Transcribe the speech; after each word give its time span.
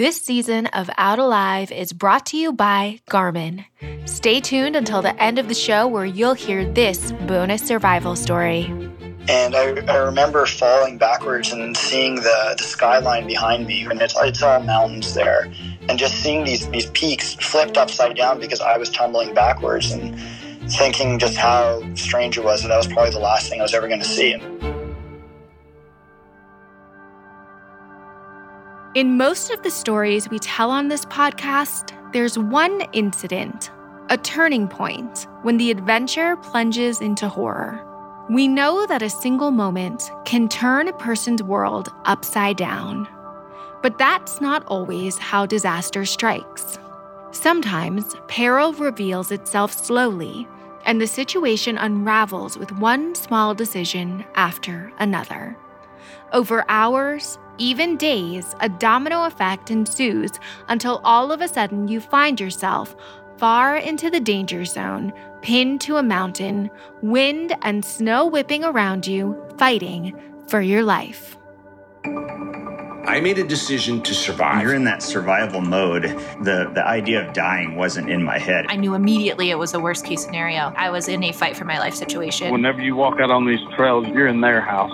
This 0.00 0.16
season 0.16 0.64
of 0.68 0.88
Out 0.96 1.18
Alive 1.18 1.70
is 1.70 1.92
brought 1.92 2.24
to 2.28 2.38
you 2.38 2.54
by 2.54 3.00
Garmin. 3.10 3.66
Stay 4.06 4.40
tuned 4.40 4.74
until 4.74 5.02
the 5.02 5.14
end 5.22 5.38
of 5.38 5.46
the 5.46 5.54
show 5.54 5.86
where 5.86 6.06
you'll 6.06 6.32
hear 6.32 6.64
this 6.64 7.12
bonus 7.26 7.60
survival 7.60 8.16
story. 8.16 8.64
And 9.28 9.54
I, 9.54 9.74
I 9.92 9.96
remember 9.98 10.46
falling 10.46 10.96
backwards 10.96 11.52
and 11.52 11.76
seeing 11.76 12.14
the, 12.14 12.54
the 12.56 12.64
skyline 12.64 13.26
behind 13.26 13.66
me, 13.66 13.84
and 13.84 14.00
it's, 14.00 14.14
it's 14.16 14.42
all 14.42 14.62
mountains 14.62 15.12
there. 15.12 15.52
And 15.86 15.98
just 15.98 16.14
seeing 16.14 16.44
these, 16.44 16.66
these 16.70 16.86
peaks 16.92 17.34
flipped 17.34 17.76
upside 17.76 18.16
down 18.16 18.40
because 18.40 18.62
I 18.62 18.78
was 18.78 18.88
tumbling 18.88 19.34
backwards 19.34 19.90
and 19.90 20.18
thinking 20.72 21.18
just 21.18 21.36
how 21.36 21.82
strange 21.94 22.38
it 22.38 22.44
was 22.44 22.62
that 22.62 22.68
that 22.68 22.78
was 22.78 22.86
probably 22.86 23.10
the 23.10 23.18
last 23.18 23.50
thing 23.50 23.60
I 23.60 23.64
was 23.64 23.74
ever 23.74 23.86
going 23.86 24.00
to 24.00 24.08
see. 24.08 24.38
In 28.96 29.16
most 29.16 29.52
of 29.52 29.62
the 29.62 29.70
stories 29.70 30.28
we 30.28 30.40
tell 30.40 30.68
on 30.72 30.88
this 30.88 31.04
podcast, 31.04 31.92
there's 32.12 32.36
one 32.36 32.80
incident, 32.92 33.70
a 34.08 34.18
turning 34.18 34.66
point, 34.66 35.28
when 35.42 35.58
the 35.58 35.70
adventure 35.70 36.36
plunges 36.38 37.00
into 37.00 37.28
horror. 37.28 37.80
We 38.28 38.48
know 38.48 38.86
that 38.86 39.00
a 39.00 39.08
single 39.08 39.52
moment 39.52 40.10
can 40.24 40.48
turn 40.48 40.88
a 40.88 40.92
person's 40.92 41.40
world 41.40 41.88
upside 42.04 42.56
down. 42.56 43.06
But 43.80 43.96
that's 43.96 44.40
not 44.40 44.66
always 44.66 45.16
how 45.18 45.46
disaster 45.46 46.04
strikes. 46.04 46.76
Sometimes 47.30 48.16
peril 48.26 48.72
reveals 48.72 49.30
itself 49.30 49.72
slowly, 49.72 50.48
and 50.84 51.00
the 51.00 51.06
situation 51.06 51.78
unravels 51.78 52.58
with 52.58 52.72
one 52.72 53.14
small 53.14 53.54
decision 53.54 54.24
after 54.34 54.90
another. 54.98 55.56
Over 56.32 56.64
hours, 56.68 57.38
even 57.60 57.98
days, 57.98 58.56
a 58.60 58.68
domino 58.68 59.26
effect 59.26 59.70
ensues 59.70 60.32
until 60.68 61.00
all 61.04 61.30
of 61.30 61.42
a 61.42 61.48
sudden 61.48 61.86
you 61.86 62.00
find 62.00 62.40
yourself 62.40 62.96
far 63.36 63.76
into 63.76 64.10
the 64.10 64.18
danger 64.18 64.64
zone, 64.64 65.12
pinned 65.42 65.80
to 65.82 65.96
a 65.96 66.02
mountain, 66.02 66.70
wind 67.02 67.54
and 67.62 67.84
snow 67.84 68.26
whipping 68.26 68.64
around 68.64 69.06
you, 69.06 69.36
fighting 69.58 70.18
for 70.48 70.60
your 70.60 70.82
life. 70.82 71.36
I 72.04 73.20
made 73.20 73.38
a 73.38 73.46
decision 73.46 74.02
to 74.02 74.14
survive. 74.14 74.62
You're 74.62 74.74
in 74.74 74.84
that 74.84 75.02
survival 75.02 75.60
mode. 75.60 76.04
The 76.42 76.70
the 76.74 76.86
idea 76.86 77.26
of 77.26 77.32
dying 77.32 77.76
wasn't 77.76 78.08
in 78.10 78.22
my 78.22 78.38
head. 78.38 78.66
I 78.68 78.76
knew 78.76 78.94
immediately 78.94 79.50
it 79.50 79.58
was 79.58 79.74
a 79.74 79.80
worst 79.80 80.04
case 80.04 80.22
scenario. 80.22 80.72
I 80.76 80.90
was 80.90 81.08
in 81.08 81.24
a 81.24 81.32
fight 81.32 81.56
for 81.56 81.64
my 81.64 81.78
life 81.78 81.94
situation. 81.94 82.52
Whenever 82.52 82.80
you 82.80 82.94
walk 82.94 83.18
out 83.20 83.30
on 83.30 83.46
these 83.46 83.60
trails, 83.74 84.06
you're 84.08 84.28
in 84.28 84.40
their 84.40 84.60
house. 84.60 84.92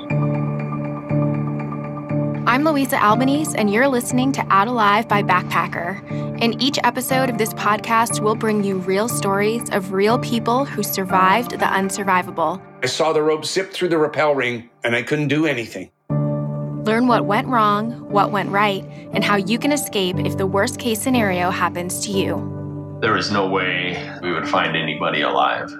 I'm 2.56 2.64
Louisa 2.64 2.96
Albanese, 2.96 3.54
and 3.54 3.70
you're 3.70 3.86
listening 3.86 4.32
to 4.32 4.46
Out 4.48 4.66
Alive 4.66 5.06
by 5.06 5.22
Backpacker. 5.22 6.40
In 6.40 6.58
each 6.58 6.78
episode 6.84 7.28
of 7.28 7.36
this 7.36 7.52
podcast, 7.52 8.20
we'll 8.20 8.34
bring 8.34 8.64
you 8.64 8.78
real 8.78 9.10
stories 9.10 9.68
of 9.72 9.92
real 9.92 10.18
people 10.18 10.64
who 10.64 10.82
survived 10.82 11.50
the 11.50 11.66
unsurvivable. 11.66 12.62
I 12.82 12.86
saw 12.86 13.12
the 13.12 13.22
rope 13.22 13.44
zip 13.44 13.74
through 13.74 13.90
the 13.90 13.98
rappel 13.98 14.34
ring, 14.34 14.70
and 14.84 14.96
I 14.96 15.02
couldn't 15.02 15.28
do 15.28 15.44
anything. 15.44 15.90
Learn 16.08 17.08
what 17.08 17.26
went 17.26 17.46
wrong, 17.48 17.90
what 18.10 18.30
went 18.30 18.48
right, 18.48 18.82
and 19.12 19.22
how 19.22 19.36
you 19.36 19.58
can 19.58 19.70
escape 19.70 20.18
if 20.20 20.38
the 20.38 20.46
worst 20.46 20.78
case 20.78 20.98
scenario 20.98 21.50
happens 21.50 22.06
to 22.06 22.10
you. 22.10 22.98
There 23.02 23.18
is 23.18 23.30
no 23.30 23.50
way 23.50 24.18
we 24.22 24.32
would 24.32 24.48
find 24.48 24.74
anybody 24.74 25.20
alive. 25.20 25.70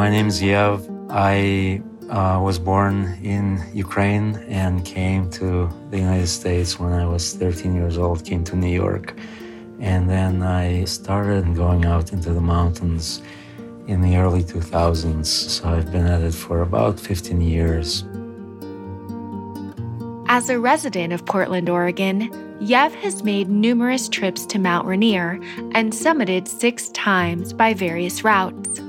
My 0.00 0.08
name 0.08 0.28
is 0.28 0.40
Yev. 0.40 0.78
I 1.10 1.82
uh, 2.08 2.40
was 2.40 2.58
born 2.58 3.18
in 3.22 3.62
Ukraine 3.74 4.36
and 4.48 4.82
came 4.82 5.30
to 5.32 5.68
the 5.90 5.98
United 5.98 6.28
States 6.28 6.80
when 6.80 6.94
I 6.94 7.04
was 7.04 7.34
13 7.34 7.74
years 7.74 7.98
old, 7.98 8.24
came 8.24 8.42
to 8.44 8.56
New 8.56 8.74
York. 8.84 9.14
And 9.78 10.08
then 10.08 10.42
I 10.42 10.84
started 10.84 11.54
going 11.54 11.84
out 11.84 12.14
into 12.14 12.32
the 12.32 12.40
mountains 12.40 13.20
in 13.88 14.00
the 14.00 14.16
early 14.16 14.42
2000s. 14.42 15.26
So 15.26 15.68
I've 15.68 15.92
been 15.92 16.06
at 16.06 16.22
it 16.22 16.32
for 16.32 16.62
about 16.62 16.98
15 16.98 17.38
years. 17.42 18.04
As 20.28 20.48
a 20.48 20.58
resident 20.58 21.12
of 21.12 21.26
Portland, 21.26 21.68
Oregon, 21.68 22.30
Yev 22.62 22.92
has 23.02 23.22
made 23.22 23.50
numerous 23.50 24.08
trips 24.08 24.46
to 24.46 24.58
Mount 24.58 24.86
Rainier 24.86 25.38
and 25.74 25.92
summited 25.92 26.48
six 26.48 26.88
times 26.88 27.52
by 27.52 27.74
various 27.74 28.24
routes. 28.24 28.80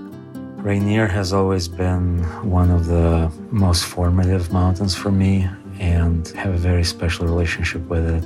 Rainier 0.62 1.08
has 1.08 1.34
always 1.34 1.68
been 1.68 2.24
one 2.48 2.70
of 2.70 2.86
the 2.86 3.32
most 3.50 3.84
formative 3.84 4.54
mountains 4.54 4.96
for 4.96 5.12
me 5.12 5.50
and 5.80 6.28
have 6.30 6.54
a 6.54 6.58
very 6.58 6.84
special 6.84 7.26
relationship 7.26 7.82
with 7.88 8.08
it. 8.08 8.24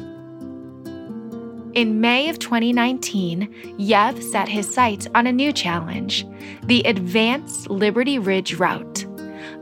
In 1.75 2.01
May 2.01 2.28
of 2.28 2.38
2019, 2.40 3.47
Yev 3.79 4.22
set 4.22 4.50
his 4.50 4.72
sights 4.72 5.07
on 5.16 5.28
a 5.28 5.31
new 5.31 5.53
challenge 5.53 6.28
the 6.63 6.81
Advanced 6.81 7.69
Liberty 7.69 8.19
Ridge 8.19 8.56
Route. 8.56 9.06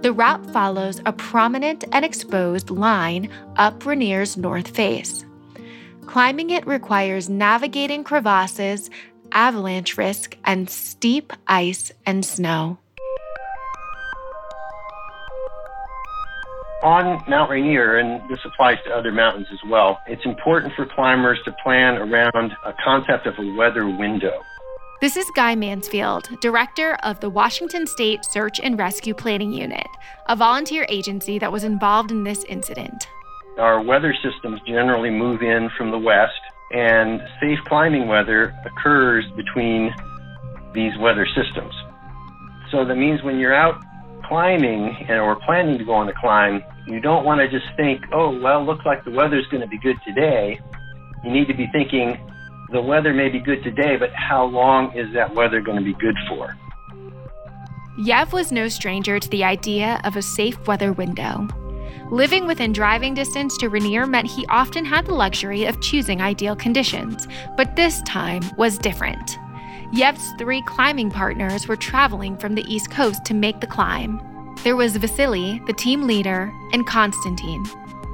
The 0.02 0.12
route 0.12 0.50
follows 0.52 1.00
a 1.06 1.14
prominent 1.14 1.84
and 1.92 2.04
exposed 2.04 2.72
line 2.72 3.30
up 3.56 3.86
Rainier's 3.86 4.36
north 4.36 4.70
face. 4.70 5.26
Climbing 6.08 6.50
it 6.50 6.66
requires 6.66 7.30
navigating 7.30 8.04
crevasses 8.04 8.90
avalanche 9.34 9.98
risk, 9.98 10.38
and 10.46 10.70
steep 10.70 11.34
ice 11.48 11.92
and 12.06 12.24
snow. 12.24 12.78
On 16.84 17.24
Mount 17.30 17.50
Rainier, 17.50 17.98
and 17.98 18.22
this 18.30 18.40
applies 18.46 18.78
to 18.86 18.92
other 18.92 19.12
mountains 19.12 19.48
as 19.54 19.60
well, 19.70 20.00
it's 20.06 20.26
important 20.26 20.74
for 20.76 20.86
climbers 20.86 21.40
to 21.46 21.56
plan 21.64 21.96
around 21.96 22.52
a 22.66 22.74
concept 22.84 23.26
of 23.26 23.34
a 23.40 23.56
weather 23.56 23.88
window. 23.88 24.42
This 25.00 25.18
is 25.18 25.26
Guy 25.36 25.56
Mansfield, 25.56 26.30
director 26.42 26.96
of 27.04 27.20
the 27.20 27.30
Washington 27.30 27.88
State 27.88 28.24
Search 28.26 28.60
and 28.62 28.78
Rescue 28.78 29.14
Planning 29.14 29.52
Unit, 29.52 29.88
a 30.28 30.36
volunteer 30.36 30.86
agency 30.90 31.40
that 31.40 31.52
was 31.52 31.64
involved 31.64 32.12
in 32.12 32.24
this 32.24 32.44
incident. 32.46 33.08
Our 33.58 33.82
weather 33.82 34.14
systems 34.24 34.60
generally 34.68 35.10
move 35.10 35.42
in 35.42 35.70
from 35.78 35.92
the 35.92 35.98
west 35.98 36.40
and 36.74 37.22
safe 37.40 37.60
climbing 37.66 38.08
weather 38.08 38.54
occurs 38.66 39.26
between 39.36 39.94
these 40.74 40.92
weather 41.00 41.28
systems. 41.36 41.74
So 42.72 42.84
that 42.86 42.96
means 42.96 43.22
when 43.24 43.40
you're 43.40 43.54
out 43.54 43.82
climbing 44.26 45.08
or 45.10 45.36
planning 45.46 45.78
to 45.78 45.84
go 45.84 45.94
on 45.94 46.10
a 46.10 46.14
climb, 46.14 46.64
you 46.88 47.00
don't 47.00 47.24
want 47.24 47.40
to 47.40 47.48
just 47.48 47.70
think, 47.78 48.04
oh, 48.12 48.40
well, 48.40 48.66
looks 48.66 48.86
like 48.86 49.06
the 49.06 49.12
weather's 49.12 49.46
going 49.48 49.62
to 49.62 49.68
be 49.68 49.78
good 49.78 49.98
today. 50.06 50.60
You 51.24 51.32
need 51.32 51.48
to 51.48 51.54
be 51.54 51.68
thinking, 51.72 52.18
the 52.72 52.82
weather 52.82 53.14
may 53.14 53.30
be 53.30 53.40
good 53.40 53.64
today, 53.64 53.96
but 53.98 54.10
how 54.14 54.46
long 54.46 54.98
is 54.98 55.14
that 55.14 55.34
weather 55.36 55.62
going 55.62 55.78
to 55.78 55.84
be 55.84 55.94
good 55.94 56.16
for? 56.28 56.58
Yev 58.00 58.34
was 58.34 58.52
no 58.52 58.68
stranger 58.68 59.20
to 59.20 59.30
the 59.30 59.44
idea 59.44 60.02
of 60.04 60.16
a 60.16 60.22
safe 60.22 60.68
weather 60.68 60.92
window. 60.92 61.48
Living 62.12 62.46
within 62.46 62.74
driving 62.74 63.14
distance 63.14 63.58
to 63.58 63.70
Rainier 63.70 64.06
meant 64.06 64.28
he 64.28 64.46
often 64.48 64.86
had 64.86 65.06
the 65.06 65.14
luxury 65.14 65.66
of 65.66 65.82
choosing 65.82 66.22
ideal 66.22 66.56
conditions, 66.56 67.28
but 67.56 67.76
this 67.76 68.02
time 68.04 68.44
was 68.58 68.78
different. 68.78 69.38
Yev's 69.94 70.34
three 70.38 70.62
climbing 70.64 71.10
partners 71.10 71.68
were 71.68 71.76
traveling 71.76 72.38
from 72.38 72.56
the 72.56 72.66
East 72.68 72.92
Coast 72.92 73.24
to 73.26 73.34
make 73.34 73.62
the 73.62 73.68
climb. 73.68 74.22
There 74.64 74.76
was 74.76 74.98
Vasily, 74.98 75.62
the 75.66 75.74
team 75.74 76.08
leader, 76.08 76.52
and 76.72 76.86
Konstantin. 76.86 77.64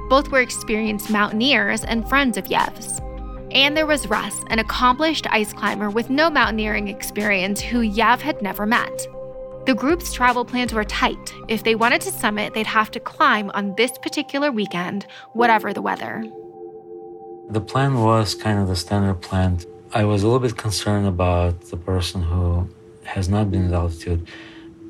Both 0.08 0.30
were 0.30 0.40
experienced 0.40 1.10
mountaineers 1.10 1.84
and 1.84 2.08
friends 2.08 2.36
of 2.36 2.46
Yev's. 2.46 3.00
And 3.50 3.76
there 3.76 3.86
was 3.86 4.06
Russ, 4.06 4.44
an 4.48 4.58
accomplished 4.58 5.26
ice 5.30 5.52
climber 5.52 5.90
with 5.90 6.10
no 6.10 6.30
mountaineering 6.30 6.88
experience 6.88 7.60
who 7.60 7.80
Yev 7.80 8.20
had 8.20 8.40
never 8.42 8.66
met. 8.66 9.06
The 9.66 9.74
group's 9.74 10.12
travel 10.12 10.44
plans 10.46 10.72
were 10.72 10.84
tight. 10.84 11.34
If 11.48 11.64
they 11.64 11.74
wanted 11.74 12.00
to 12.02 12.10
summit, 12.10 12.54
they'd 12.54 12.66
have 12.66 12.90
to 12.92 13.00
climb 13.00 13.50
on 13.52 13.74
this 13.76 13.92
particular 13.98 14.50
weekend, 14.50 15.06
whatever 15.34 15.74
the 15.74 15.82
weather. 15.82 16.24
The 17.50 17.60
plan 17.60 18.00
was 18.00 18.34
kind 18.34 18.58
of 18.58 18.68
the 18.68 18.76
standard 18.76 19.20
plan. 19.20 19.58
I 19.92 20.04
was 20.04 20.22
a 20.22 20.26
little 20.26 20.40
bit 20.40 20.56
concerned 20.56 21.06
about 21.06 21.60
the 21.62 21.76
person 21.76 22.22
who 22.22 22.68
has 23.04 23.28
not 23.28 23.50
been 23.50 23.66
at 23.66 23.72
altitude, 23.72 24.26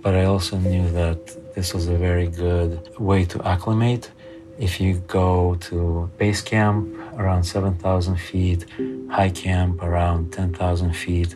but 0.02 0.14
I 0.14 0.24
also 0.24 0.56
knew 0.56 0.88
that 0.90 1.54
this 1.54 1.74
was 1.74 1.88
a 1.88 1.96
very 1.96 2.28
good 2.28 2.96
way 2.98 3.24
to 3.24 3.42
acclimate. 3.42 4.10
If 4.58 4.80
you 4.80 5.02
go 5.08 5.56
to 5.68 6.10
base 6.16 6.42
camp 6.42 6.94
around 7.18 7.42
7,000 7.42 8.16
feet, 8.16 8.66
high 9.10 9.30
camp 9.30 9.82
around 9.82 10.32
10,000 10.32 10.92
feet, 10.92 11.34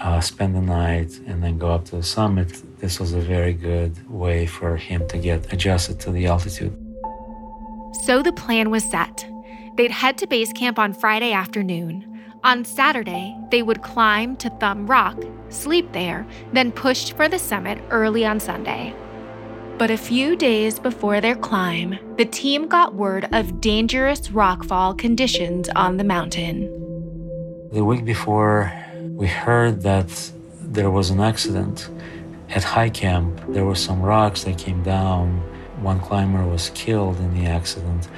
uh, 0.00 0.20
spend 0.20 0.54
the 0.54 0.60
night, 0.60 1.18
and 1.26 1.42
then 1.42 1.58
go 1.58 1.70
up 1.72 1.84
to 1.86 1.96
the 1.96 2.02
summit, 2.02 2.62
this 2.78 3.00
was 3.00 3.12
a 3.12 3.20
very 3.20 3.52
good 3.52 4.08
way 4.08 4.46
for 4.46 4.76
him 4.76 5.06
to 5.08 5.18
get 5.18 5.52
adjusted 5.52 5.98
to 6.00 6.10
the 6.10 6.26
altitude. 6.26 6.76
So 8.04 8.22
the 8.22 8.32
plan 8.32 8.70
was 8.70 8.84
set. 8.84 9.26
They'd 9.76 9.90
head 9.90 10.18
to 10.18 10.26
base 10.26 10.52
camp 10.52 10.78
on 10.78 10.92
Friday 10.92 11.32
afternoon. 11.32 12.22
On 12.44 12.64
Saturday, 12.64 13.36
they 13.50 13.62
would 13.62 13.82
climb 13.82 14.36
to 14.36 14.50
Thumb 14.50 14.86
Rock, 14.86 15.22
sleep 15.48 15.92
there, 15.92 16.26
then 16.52 16.70
pushed 16.70 17.16
for 17.16 17.28
the 17.28 17.38
summit 17.38 17.78
early 17.90 18.24
on 18.24 18.38
Sunday. 18.38 18.94
But 19.76 19.90
a 19.90 19.96
few 19.96 20.36
days 20.36 20.78
before 20.78 21.20
their 21.20 21.36
climb, 21.36 21.98
the 22.16 22.24
team 22.24 22.68
got 22.68 22.94
word 22.94 23.28
of 23.32 23.60
dangerous 23.60 24.28
rockfall 24.28 24.96
conditions 24.96 25.68
on 25.76 25.96
the 25.96 26.04
mountain. 26.04 26.62
The 27.72 27.84
week 27.84 28.04
before, 28.04 28.72
we 29.10 29.26
heard 29.26 29.82
that 29.82 30.32
there 30.60 30.90
was 30.90 31.10
an 31.10 31.20
accident 31.20 31.88
at 32.50 32.64
high 32.64 32.90
camp. 32.90 33.40
There 33.48 33.64
were 33.64 33.74
some 33.74 34.00
rocks 34.00 34.44
that 34.44 34.58
came 34.58 34.82
down. 34.82 35.38
One 35.82 36.00
climber 36.00 36.44
was 36.46 36.70
killed 36.74 37.18
in 37.18 37.34
the 37.34 37.46
accident, 37.46 38.08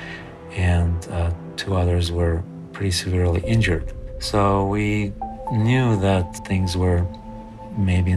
and 0.53 0.97
uh, 1.11 1.32
two 1.56 1.75
others 1.77 2.11
were 2.11 2.43
pretty 2.73 2.93
severely 2.93 3.43
injured. 3.43 3.93
So 4.19 4.67
we 4.67 5.12
knew 5.53 6.00
that 6.00 6.47
things 6.47 6.77
were 6.77 7.06
maybe 7.77 8.12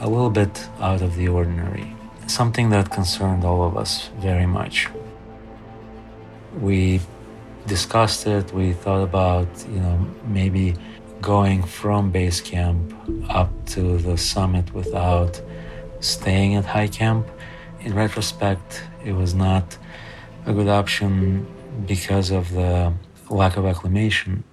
a 0.00 0.08
little 0.08 0.30
bit 0.30 0.68
out 0.80 1.02
of 1.02 1.16
the 1.16 1.28
ordinary, 1.28 1.94
something 2.26 2.70
that 2.70 2.90
concerned 2.90 3.44
all 3.44 3.62
of 3.62 3.76
us 3.76 4.10
very 4.18 4.46
much. 4.46 4.88
We 6.60 7.00
discussed 7.66 8.26
it, 8.26 8.52
we 8.52 8.72
thought 8.72 9.02
about, 9.02 9.48
you 9.68 9.80
know, 9.80 10.06
maybe 10.26 10.74
going 11.20 11.62
from 11.62 12.10
base 12.10 12.40
camp 12.40 12.92
up 13.30 13.50
to 13.66 13.96
the 13.98 14.16
summit 14.18 14.72
without 14.74 15.40
staying 16.04 16.54
at 16.54 16.64
high 16.64 16.88
camp. 16.88 17.26
In 17.80 17.94
retrospect, 17.94 18.82
it 19.04 19.12
was 19.12 19.34
not 19.34 19.76
a 20.46 20.52
good 20.52 20.68
option 20.68 21.46
because 21.86 22.30
of 22.30 22.50
the 22.52 22.92
lack 23.30 23.56
of 23.56 23.66
acclimation. 23.66 24.44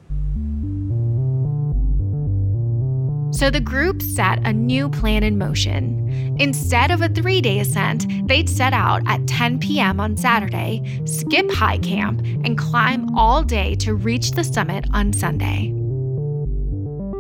So 3.34 3.50
the 3.50 3.62
group 3.62 4.02
set 4.02 4.46
a 4.46 4.54
new 4.54 4.90
plan 4.90 5.24
in 5.24 5.38
motion. 5.38 6.36
Instead 6.40 6.92
of 6.92 7.02
a 7.02 7.10
three 7.10 7.42
day 7.42 7.60
ascent, 7.60 8.06
they'd 8.28 8.50
set 8.50 8.74
out 8.74 9.02
at 9.08 9.26
10 9.26 9.60
p.m. 9.60 10.00
on 10.00 10.18
Saturday, 10.18 11.02
skip 11.06 11.50
high 11.50 11.78
camp, 11.78 12.22
and 12.44 12.58
climb 12.58 13.16
all 13.18 13.42
day 13.42 13.76
to 13.76 13.96
reach 13.96 14.32
the 14.32 14.44
summit 14.44 14.86
on 14.94 15.14
Sunday. 15.14 15.81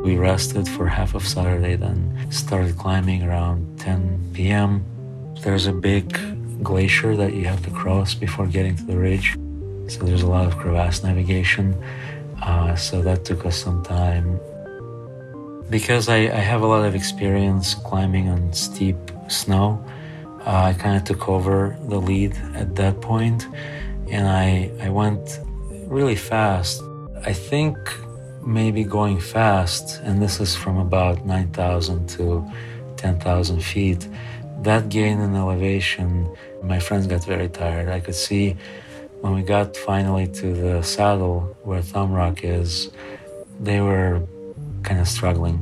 We 0.03 0.17
rested 0.17 0.67
for 0.67 0.87
half 0.87 1.13
of 1.13 1.27
Saturday, 1.27 1.75
then 1.75 2.27
started 2.31 2.77
climbing 2.77 3.23
around 3.23 3.79
10 3.79 4.31
p.m. 4.33 4.83
There's 5.41 5.67
a 5.67 5.73
big 5.73 6.17
glacier 6.63 7.15
that 7.15 7.33
you 7.33 7.45
have 7.45 7.63
to 7.63 7.71
cross 7.71 8.13
before 8.13 8.47
getting 8.47 8.75
to 8.75 8.83
the 8.83 8.97
ridge. 8.97 9.37
So 9.87 10.03
there's 10.03 10.23
a 10.23 10.27
lot 10.27 10.47
of 10.47 10.57
crevasse 10.57 11.03
navigation. 11.03 11.75
Uh, 12.41 12.75
so 12.75 13.01
that 13.01 13.25
took 13.25 13.45
us 13.45 13.55
some 13.55 13.83
time 13.83 14.39
because 15.71 16.09
I, 16.09 16.17
I, 16.17 16.43
have 16.51 16.63
a 16.63 16.67
lot 16.67 16.83
of 16.85 16.95
experience 16.95 17.75
climbing 17.75 18.27
on 18.27 18.51
steep 18.51 18.97
snow, 19.29 19.83
uh, 20.45 20.63
I 20.63 20.73
kind 20.73 20.97
of 20.97 21.05
took 21.05 21.29
over 21.29 21.77
the 21.87 21.99
lead 21.99 22.35
at 22.55 22.75
that 22.75 22.99
point, 22.99 23.47
and 24.09 24.27
I 24.27 24.71
I 24.81 24.89
went 24.89 25.39
really 25.85 26.15
fast. 26.15 26.81
I 27.25 27.31
think 27.33 27.77
maybe 28.45 28.83
going 28.83 29.19
fast, 29.19 30.01
and 30.03 30.21
this 30.21 30.39
is 30.39 30.55
from 30.55 30.77
about 30.77 31.25
nine 31.25 31.51
thousand 31.51 32.07
to 32.09 32.45
ten 32.97 33.19
thousand 33.19 33.63
feet. 33.63 34.07
That 34.63 34.89
gain 34.89 35.19
in 35.19 35.35
elevation, 35.35 36.29
my 36.63 36.79
friends 36.79 37.07
got 37.07 37.25
very 37.25 37.49
tired. 37.49 37.89
I 37.89 37.99
could 37.99 38.15
see 38.15 38.55
when 39.21 39.33
we 39.33 39.41
got 39.41 39.77
finally 39.77 40.27
to 40.27 40.53
the 40.53 40.81
saddle 40.83 41.55
where 41.63 41.81
Thumb 41.81 42.11
Rock 42.11 42.43
is, 42.43 42.91
they 43.59 43.81
were 43.81 44.21
kind 44.83 44.99
of 44.99 45.07
struggling. 45.07 45.59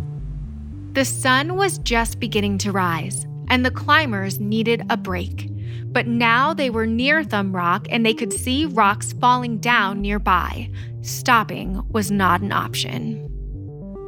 The 0.93 1.05
sun 1.05 1.55
was 1.55 1.77
just 1.79 2.19
beginning 2.19 2.57
to 2.59 2.71
rise, 2.71 3.27
and 3.49 3.65
the 3.65 3.71
climbers 3.71 4.39
needed 4.39 4.83
a 4.89 4.97
break. 4.97 5.49
But 5.91 6.07
now 6.07 6.53
they 6.53 6.69
were 6.69 6.85
near 6.85 7.23
Thumb 7.23 7.55
Rock 7.55 7.87
and 7.89 8.05
they 8.05 8.13
could 8.13 8.31
see 8.31 8.65
rocks 8.65 9.13
falling 9.13 9.57
down 9.57 10.01
nearby. 10.01 10.69
Stopping 11.01 11.83
was 11.89 12.11
not 12.11 12.41
an 12.41 12.51
option. 12.51 13.25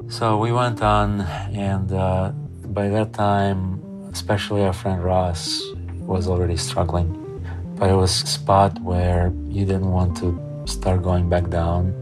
So 0.10 0.38
we 0.38 0.52
went 0.52 0.82
on, 0.82 1.22
and 1.22 1.92
uh, 1.92 2.32
by 2.66 2.90
that 2.90 3.14
time, 3.14 3.82
especially 4.12 4.62
our 4.62 4.74
friend 4.74 5.02
Ross 5.04 5.62
was 6.02 6.28
already 6.28 6.58
struggling. 6.58 7.18
But 7.78 7.90
it 7.90 7.96
was 7.96 8.22
a 8.24 8.28
spot 8.28 8.80
where 8.82 9.34
you 9.48 9.66
didn't 9.66 9.90
want 9.92 10.18
to 10.18 10.38
start 10.66 11.02
going 11.02 11.30
back 11.30 11.50
down 11.50 11.96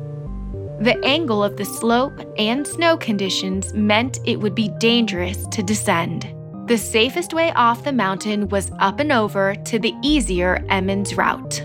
the 0.79 0.97
angle 1.03 1.43
of 1.43 1.57
the 1.57 1.65
slope 1.65 2.17
and 2.37 2.65
snow 2.65 2.95
conditions 2.95 3.73
meant 3.73 4.17
it 4.25 4.37
would 4.37 4.55
be 4.55 4.69
dangerous 4.79 5.45
to 5.47 5.61
descend. 5.61 6.33
The 6.69 6.77
safest 6.77 7.33
way 7.33 7.51
off 7.53 7.83
the 7.83 7.91
mountain 7.91 8.47
was 8.49 8.71
up 8.77 8.99
and 8.99 9.11
over 9.11 9.55
to 9.55 9.79
the 9.79 9.95
easier 10.03 10.63
Emmons 10.69 11.17
route. 11.17 11.63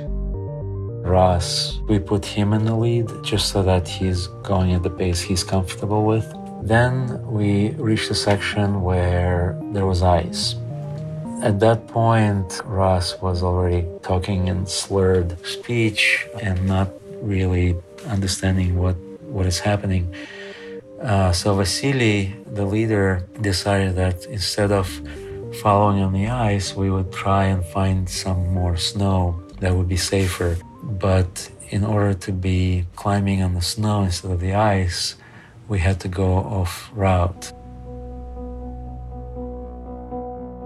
Ross, 1.05 1.79
we 1.91 1.99
put 1.99 2.25
him 2.25 2.55
in 2.55 2.65
the 2.65 2.75
lead 2.75 3.11
just 3.23 3.51
so 3.51 3.62
that 3.65 3.87
he's 3.87 4.29
going 4.43 4.73
at 4.73 4.83
the 4.83 4.89
pace 4.89 5.21
he's 5.21 5.45
comfortable 5.45 6.06
with. 6.06 6.25
Then 6.62 7.21
we 7.31 7.73
reached 7.73 8.11
a 8.11 8.15
section 8.15 8.81
where 8.81 9.61
there 9.73 9.85
was 9.85 10.03
ice. 10.03 10.55
At 11.43 11.61
that 11.61 11.87
point, 11.89 12.62
Ross 12.65 13.21
was 13.21 13.43
already 13.43 13.87
talking 14.00 14.49
in 14.49 14.65
slurred 14.65 15.37
speech 15.45 16.27
and 16.41 16.67
not 16.67 16.89
really 17.21 17.77
understanding 18.07 18.77
what 18.77 18.97
what 19.35 19.45
is 19.45 19.59
happening. 19.59 20.15
Uh, 21.05 21.33
so 21.33 21.55
Vasily, 21.55 22.35
the 22.47 22.65
leader, 22.65 23.29
decided 23.43 23.95
that 23.97 24.25
instead 24.25 24.73
of 24.73 24.89
following 25.61 26.03
on 26.03 26.15
the 26.15 26.29
ice, 26.29 26.75
we 26.75 26.91
would 26.91 27.12
try 27.12 27.45
and 27.45 27.62
find 27.62 28.09
some 28.09 28.55
more 28.55 28.77
snow 28.79 29.39
that 29.61 29.75
would 29.75 29.89
be 29.89 29.99
safer. 29.99 30.56
But 30.83 31.51
in 31.69 31.85
order 31.85 32.15
to 32.15 32.33
be 32.33 32.87
climbing 32.97 33.43
on 33.43 33.53
the 33.53 33.61
snow 33.61 34.03
instead 34.03 34.31
of 34.31 34.41
the 34.41 34.55
ice, 34.55 35.17
we 35.69 35.79
had 35.79 36.01
to 36.01 36.09
go 36.09 36.37
off 36.37 36.91
route. 36.95 37.53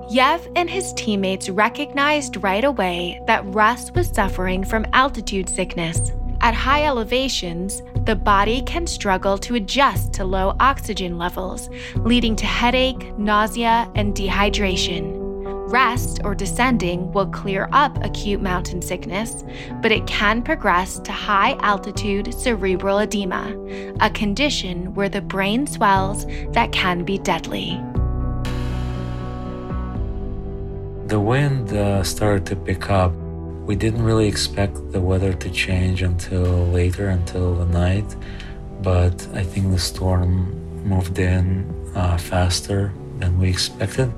Yev 0.08 0.50
and 0.56 0.70
his 0.70 0.92
teammates 0.94 1.50
recognized 1.50 2.42
right 2.42 2.64
away 2.64 3.20
that 3.26 3.44
Russ 3.46 3.90
was 3.90 4.08
suffering 4.08 4.64
from 4.64 4.86
altitude 4.92 5.48
sickness. 5.48 6.12
At 6.40 6.54
high 6.54 6.84
elevations, 6.84 7.82
the 8.04 8.14
body 8.14 8.62
can 8.62 8.86
struggle 8.86 9.38
to 9.38 9.56
adjust 9.56 10.12
to 10.14 10.24
low 10.24 10.54
oxygen 10.60 11.18
levels, 11.18 11.68
leading 11.96 12.36
to 12.36 12.46
headache, 12.46 13.16
nausea, 13.18 13.90
and 13.96 14.14
dehydration. 14.14 15.16
Rest 15.70 16.20
or 16.24 16.34
descending 16.34 17.12
will 17.12 17.26
clear 17.26 17.68
up 17.72 18.02
acute 18.02 18.40
mountain 18.40 18.80
sickness, 18.80 19.44
but 19.82 19.92
it 19.92 20.06
can 20.06 20.40
progress 20.42 20.98
to 21.00 21.12
high 21.12 21.58
altitude 21.60 22.32
cerebral 22.32 23.00
edema, 23.00 23.54
a 24.00 24.08
condition 24.08 24.94
where 24.94 25.10
the 25.10 25.20
brain 25.20 25.66
swells 25.66 26.24
that 26.52 26.72
can 26.72 27.04
be 27.04 27.18
deadly. 27.18 27.78
The 31.08 31.20
wind 31.20 31.72
uh, 31.72 32.02
started 32.04 32.46
to 32.46 32.56
pick 32.56 32.88
up 32.90 33.12
we 33.68 33.76
didn't 33.76 34.02
really 34.02 34.26
expect 34.26 34.92
the 34.92 35.00
weather 35.00 35.34
to 35.34 35.50
change 35.50 36.00
until 36.00 36.66
later, 36.68 37.10
until 37.10 37.54
the 37.54 37.66
night, 37.66 38.16
but 38.80 39.28
I 39.34 39.42
think 39.42 39.70
the 39.70 39.78
storm 39.78 40.32
moved 40.88 41.18
in 41.18 41.68
uh, 41.94 42.16
faster 42.16 42.94
than 43.18 43.38
we 43.38 43.50
expected. 43.50 44.10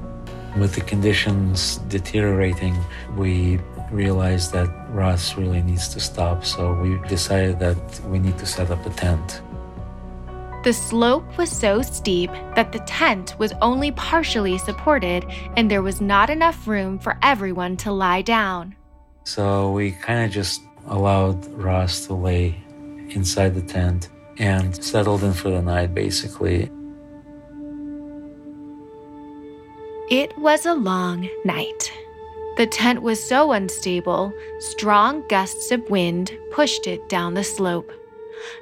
With 0.56 0.76
the 0.76 0.82
conditions 0.82 1.78
deteriorating, 1.88 2.76
we 3.16 3.58
realized 3.90 4.52
that 4.52 4.70
Russ 4.90 5.36
really 5.36 5.62
needs 5.62 5.88
to 5.94 6.00
stop, 6.00 6.44
so 6.44 6.72
we 6.74 7.00
decided 7.08 7.58
that 7.58 8.00
we 8.06 8.20
need 8.20 8.38
to 8.38 8.46
set 8.46 8.70
up 8.70 8.86
a 8.86 8.90
tent. 8.90 9.42
The 10.62 10.72
slope 10.72 11.26
was 11.36 11.50
so 11.50 11.82
steep 11.82 12.30
that 12.54 12.70
the 12.70 12.84
tent 12.86 13.34
was 13.40 13.52
only 13.60 13.90
partially 13.92 14.58
supported, 14.58 15.26
and 15.56 15.68
there 15.68 15.82
was 15.82 16.00
not 16.00 16.30
enough 16.30 16.68
room 16.68 17.00
for 17.00 17.18
everyone 17.20 17.76
to 17.78 17.90
lie 17.90 18.22
down. 18.22 18.76
So 19.24 19.72
we 19.72 19.92
kind 19.92 20.24
of 20.24 20.30
just 20.30 20.62
allowed 20.86 21.46
Ross 21.52 22.06
to 22.06 22.14
lay 22.14 22.56
inside 23.10 23.54
the 23.54 23.62
tent 23.62 24.08
and 24.38 24.82
settled 24.82 25.22
in 25.22 25.32
for 25.32 25.50
the 25.50 25.62
night, 25.62 25.94
basically. 25.94 26.70
It 30.10 30.36
was 30.38 30.66
a 30.66 30.74
long 30.74 31.28
night. 31.44 31.92
The 32.56 32.66
tent 32.66 33.02
was 33.02 33.22
so 33.22 33.52
unstable, 33.52 34.32
strong 34.58 35.22
gusts 35.28 35.70
of 35.70 35.88
wind 35.88 36.36
pushed 36.50 36.86
it 36.86 37.08
down 37.08 37.34
the 37.34 37.44
slope. 37.44 37.92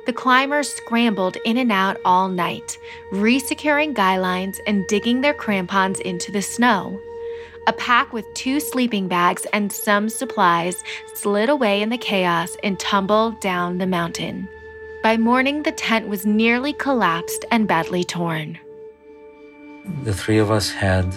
The 0.07 0.13
climbers 0.13 0.69
scrambled 0.69 1.37
in 1.45 1.57
and 1.57 1.73
out 1.73 1.99
all 2.05 2.29
night, 2.29 2.77
resecuring 3.13 3.95
guy 3.95 4.19
lines 4.19 4.61
and 4.67 4.87
digging 4.89 5.21
their 5.21 5.35
crampons 5.35 6.01
into 6.01 6.31
the 6.31 6.43
snow. 6.43 7.01
A 7.69 7.73
pack 7.75 8.15
with 8.15 8.25
two 8.33 8.61
sleeping 8.61 9.09
bags 9.09 9.47
and 9.53 9.71
some 9.71 10.09
supplies 10.09 10.83
slid 11.13 11.51
away 11.51 11.83
in 11.83 11.91
the 11.91 11.99
chaos 11.99 12.57
and 12.63 12.81
tumbled 12.81 13.43
down 13.43 13.77
the 13.77 13.87
mountain. 13.87 14.49
By 15.03 15.19
morning, 15.19 15.65
the 15.65 15.73
tent 15.73 16.09
was 16.09 16.25
nearly 16.25 16.73
collapsed 16.73 17.45
and 17.51 17.69
badly 17.69 18.05
torn. 18.05 18.59
The 20.03 20.15
three 20.15 20.39
of 20.39 20.51
us 20.51 20.71
had 20.71 21.13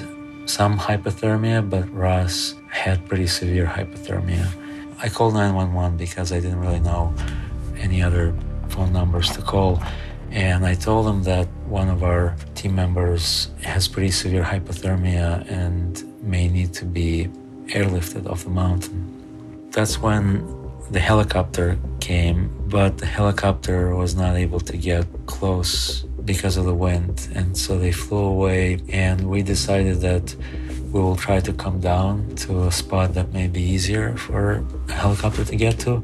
some 0.45 0.77
hypothermia, 0.77 1.69
but 1.69 1.89
Russ 1.93 2.55
had 2.69 3.07
pretty 3.07 3.27
severe 3.27 3.65
hypothermia. 3.65 4.45
I 5.01 5.07
called 5.07 5.35
911 5.35 5.95
because 5.95 6.33
I 6.33 6.41
didn't 6.41 6.59
really 6.59 6.81
know 6.81 7.15
any 7.77 8.03
other 8.03 8.35
phone 8.67 8.91
numbers 8.91 9.31
to 9.37 9.41
call. 9.41 9.81
And 10.31 10.65
I 10.65 10.75
told 10.75 11.07
them 11.07 11.23
that 11.23 11.47
one 11.65 11.87
of 11.87 12.03
our 12.03 12.35
team 12.55 12.75
members 12.75 13.47
has 13.63 13.87
pretty 13.87 14.11
severe 14.11 14.43
hypothermia 14.43 15.49
and 15.49 16.10
may 16.21 16.47
need 16.47 16.73
to 16.73 16.85
be 16.85 17.29
airlifted 17.67 18.29
off 18.29 18.43
the 18.43 18.49
mountain. 18.49 19.69
That's 19.71 19.99
when 19.99 20.45
the 20.91 20.99
helicopter 20.99 21.77
came, 21.99 22.49
but 22.67 22.97
the 22.97 23.05
helicopter 23.05 23.95
was 23.95 24.15
not 24.15 24.35
able 24.35 24.59
to 24.59 24.77
get 24.77 25.05
close 25.25 26.03
because 26.25 26.57
of 26.57 26.65
the 26.65 26.73
wind. 26.73 27.29
And 27.33 27.57
so 27.57 27.77
they 27.79 27.91
flew 27.91 28.23
away, 28.23 28.79
and 28.89 29.29
we 29.29 29.41
decided 29.41 30.01
that 30.01 30.35
we 30.91 30.99
will 30.99 31.15
try 31.15 31.39
to 31.39 31.53
come 31.53 31.79
down 31.79 32.35
to 32.35 32.63
a 32.63 32.71
spot 32.71 33.13
that 33.13 33.31
may 33.31 33.47
be 33.47 33.61
easier 33.61 34.17
for 34.17 34.65
a 34.89 34.91
helicopter 34.91 35.45
to 35.45 35.55
get 35.55 35.79
to. 35.79 36.03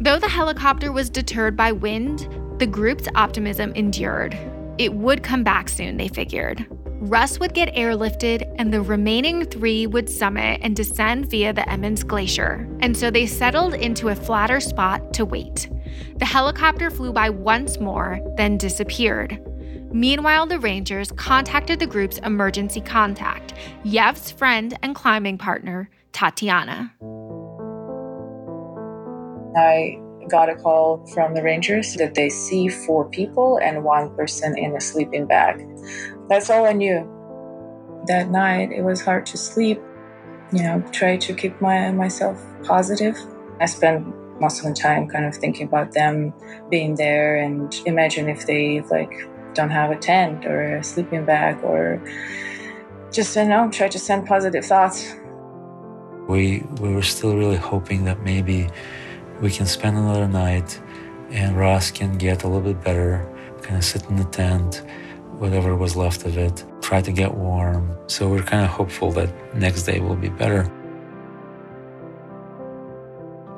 Though 0.00 0.18
the 0.18 0.28
helicopter 0.28 0.92
was 0.92 1.08
deterred 1.10 1.56
by 1.56 1.72
wind, 1.72 2.28
the 2.58 2.66
group's 2.66 3.08
optimism 3.14 3.72
endured. 3.72 4.36
It 4.76 4.92
would 4.92 5.22
come 5.22 5.42
back 5.42 5.68
soon, 5.68 5.96
they 5.96 6.08
figured. 6.08 6.66
Russ 7.08 7.40
would 7.40 7.54
get 7.54 7.74
airlifted, 7.74 8.54
and 8.58 8.70
the 8.70 8.82
remaining 8.82 9.46
three 9.46 9.86
would 9.86 10.10
summit 10.10 10.60
and 10.62 10.76
descend 10.76 11.30
via 11.30 11.54
the 11.54 11.66
Emmons 11.66 12.04
Glacier. 12.04 12.68
And 12.80 12.94
so 12.94 13.10
they 13.10 13.24
settled 13.24 13.72
into 13.72 14.10
a 14.10 14.14
flatter 14.14 14.60
spot 14.60 15.14
to 15.14 15.24
wait. 15.24 15.70
The 16.16 16.26
helicopter 16.26 16.90
flew 16.90 17.14
by 17.14 17.30
once 17.30 17.80
more, 17.80 18.20
then 18.36 18.58
disappeared. 18.58 19.40
Meanwhile, 19.90 20.48
the 20.48 20.58
Rangers 20.58 21.10
contacted 21.12 21.78
the 21.78 21.86
group's 21.86 22.18
emergency 22.18 22.82
contact, 22.82 23.54
Yev's 23.84 24.30
friend 24.30 24.78
and 24.82 24.94
climbing 24.94 25.38
partner, 25.38 25.88
Tatiana. 26.12 26.92
I 29.56 29.98
got 30.28 30.50
a 30.50 30.56
call 30.56 31.06
from 31.14 31.32
the 31.32 31.42
Rangers 31.42 31.94
that 31.94 32.14
they 32.14 32.28
see 32.28 32.68
four 32.68 33.08
people 33.08 33.58
and 33.62 33.82
one 33.82 34.14
person 34.14 34.58
in 34.58 34.76
a 34.76 34.80
sleeping 34.80 35.26
bag. 35.26 35.66
That's 36.28 36.50
all 36.50 36.66
I 36.66 36.72
knew. 36.72 37.06
That 38.06 38.30
night, 38.30 38.72
it 38.72 38.82
was 38.82 39.00
hard 39.00 39.26
to 39.26 39.36
sleep. 39.36 39.80
You 40.52 40.62
know, 40.62 40.84
try 40.92 41.16
to 41.16 41.34
keep 41.34 41.60
my 41.60 41.90
myself 41.90 42.42
positive. 42.64 43.16
I 43.60 43.66
spent 43.66 44.06
most 44.40 44.60
of 44.60 44.66
the 44.66 44.74
time 44.74 45.08
kind 45.08 45.24
of 45.24 45.34
thinking 45.34 45.66
about 45.66 45.92
them 45.92 46.32
being 46.70 46.94
there 46.94 47.36
and 47.36 47.74
imagine 47.86 48.28
if 48.28 48.46
they 48.46 48.80
like 48.82 49.28
don't 49.54 49.70
have 49.70 49.90
a 49.90 49.96
tent 49.96 50.46
or 50.46 50.76
a 50.76 50.84
sleeping 50.84 51.24
bag 51.24 51.58
or 51.64 52.00
just 53.10 53.34
you 53.36 53.44
know 53.44 53.68
try 53.70 53.88
to 53.88 53.98
send 53.98 54.26
positive 54.26 54.64
thoughts 54.64 55.14
we 56.28 56.60
we 56.80 56.94
were 56.94 57.02
still 57.02 57.36
really 57.36 57.56
hoping 57.56 58.04
that 58.04 58.22
maybe 58.22 58.68
we 59.40 59.50
can 59.50 59.66
spend 59.66 59.96
another 59.96 60.28
night 60.28 60.80
and 61.30 61.56
Ross 61.56 61.90
can 61.90 62.16
get 62.16 62.44
a 62.44 62.46
little 62.46 62.72
bit 62.72 62.82
better 62.84 63.26
kind 63.62 63.76
of 63.76 63.84
sit 63.84 64.04
in 64.08 64.16
the 64.16 64.24
tent 64.24 64.82
whatever 65.38 65.76
was 65.76 65.96
left 65.96 66.24
of 66.24 66.36
it 66.36 66.64
try 66.80 67.00
to 67.00 67.12
get 67.12 67.34
warm 67.34 67.96
so 68.06 68.28
we're 68.28 68.42
kind 68.42 68.64
of 68.64 68.70
hopeful 68.70 69.10
that 69.12 69.28
next 69.54 69.84
day 69.84 70.00
will 70.00 70.16
be 70.16 70.28
better 70.28 70.70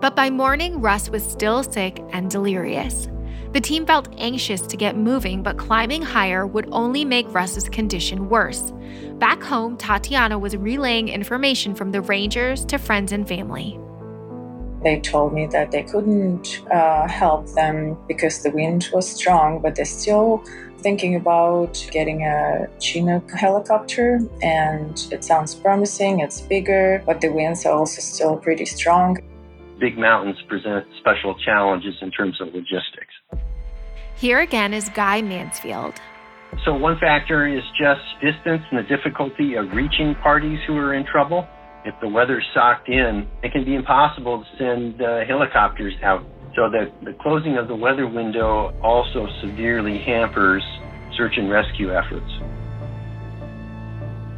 but 0.00 0.16
by 0.16 0.30
morning, 0.30 0.80
Russ 0.80 1.10
was 1.10 1.22
still 1.22 1.62
sick 1.62 2.02
and 2.12 2.30
delirious. 2.30 3.06
The 3.52 3.60
team 3.60 3.84
felt 3.84 4.08
anxious 4.16 4.62
to 4.62 4.76
get 4.76 4.96
moving, 4.96 5.42
but 5.42 5.58
climbing 5.58 6.00
higher 6.00 6.46
would 6.46 6.66
only 6.72 7.04
make 7.04 7.26
Russ's 7.34 7.68
condition 7.68 8.30
worse. 8.30 8.72
Back 9.18 9.42
home, 9.42 9.76
Tatiana 9.76 10.38
was 10.38 10.56
relaying 10.56 11.08
information 11.08 11.74
from 11.74 11.90
the 11.90 12.00
Rangers 12.00 12.64
to 12.66 12.78
friends 12.78 13.12
and 13.12 13.28
family. 13.28 13.78
They 14.82 15.00
told 15.00 15.34
me 15.34 15.46
that 15.48 15.70
they 15.70 15.82
couldn't 15.82 16.62
uh, 16.72 17.06
help 17.06 17.48
them 17.48 17.98
because 18.08 18.42
the 18.42 18.50
wind 18.52 18.88
was 18.94 19.06
strong, 19.06 19.60
but 19.60 19.74
they're 19.74 19.84
still 19.84 20.42
thinking 20.80 21.16
about 21.16 21.86
getting 21.92 22.24
a 22.24 22.68
Chinook 22.80 23.30
helicopter, 23.30 24.20
and 24.42 25.06
it 25.12 25.24
sounds 25.24 25.54
promising. 25.54 26.20
It's 26.20 26.40
bigger, 26.40 27.02
but 27.06 27.20
the 27.20 27.30
winds 27.30 27.64
are 27.66 27.72
also 27.72 28.00
still 28.00 28.36
pretty 28.36 28.66
strong 28.66 29.18
big 29.80 29.98
mountains 29.98 30.36
present 30.46 30.86
special 30.98 31.34
challenges 31.34 31.94
in 32.02 32.10
terms 32.10 32.40
of 32.40 32.48
logistics. 32.48 33.14
Here 34.16 34.40
again 34.40 34.74
is 34.74 34.88
Guy 34.90 35.22
Mansfield. 35.22 35.94
So, 36.64 36.74
one 36.74 36.98
factor 36.98 37.46
is 37.46 37.62
just 37.80 38.02
distance 38.20 38.62
and 38.70 38.78
the 38.78 38.88
difficulty 38.96 39.54
of 39.54 39.72
reaching 39.72 40.14
parties 40.16 40.58
who 40.66 40.76
are 40.76 40.94
in 40.94 41.06
trouble. 41.06 41.48
If 41.84 41.94
the 42.02 42.08
weather's 42.08 42.44
socked 42.52 42.88
in, 42.88 43.26
it 43.42 43.52
can 43.52 43.64
be 43.64 43.74
impossible 43.74 44.44
to 44.44 44.58
send 44.58 45.00
uh, 45.00 45.24
helicopters 45.26 45.94
out. 46.02 46.22
So, 46.54 46.68
the, 46.68 46.90
the 47.02 47.12
closing 47.14 47.56
of 47.56 47.68
the 47.68 47.76
weather 47.76 48.06
window 48.08 48.74
also 48.82 49.28
severely 49.40 49.98
hampers 49.98 50.62
search 51.16 51.36
and 51.36 51.50
rescue 51.50 51.94
efforts. 51.94 52.30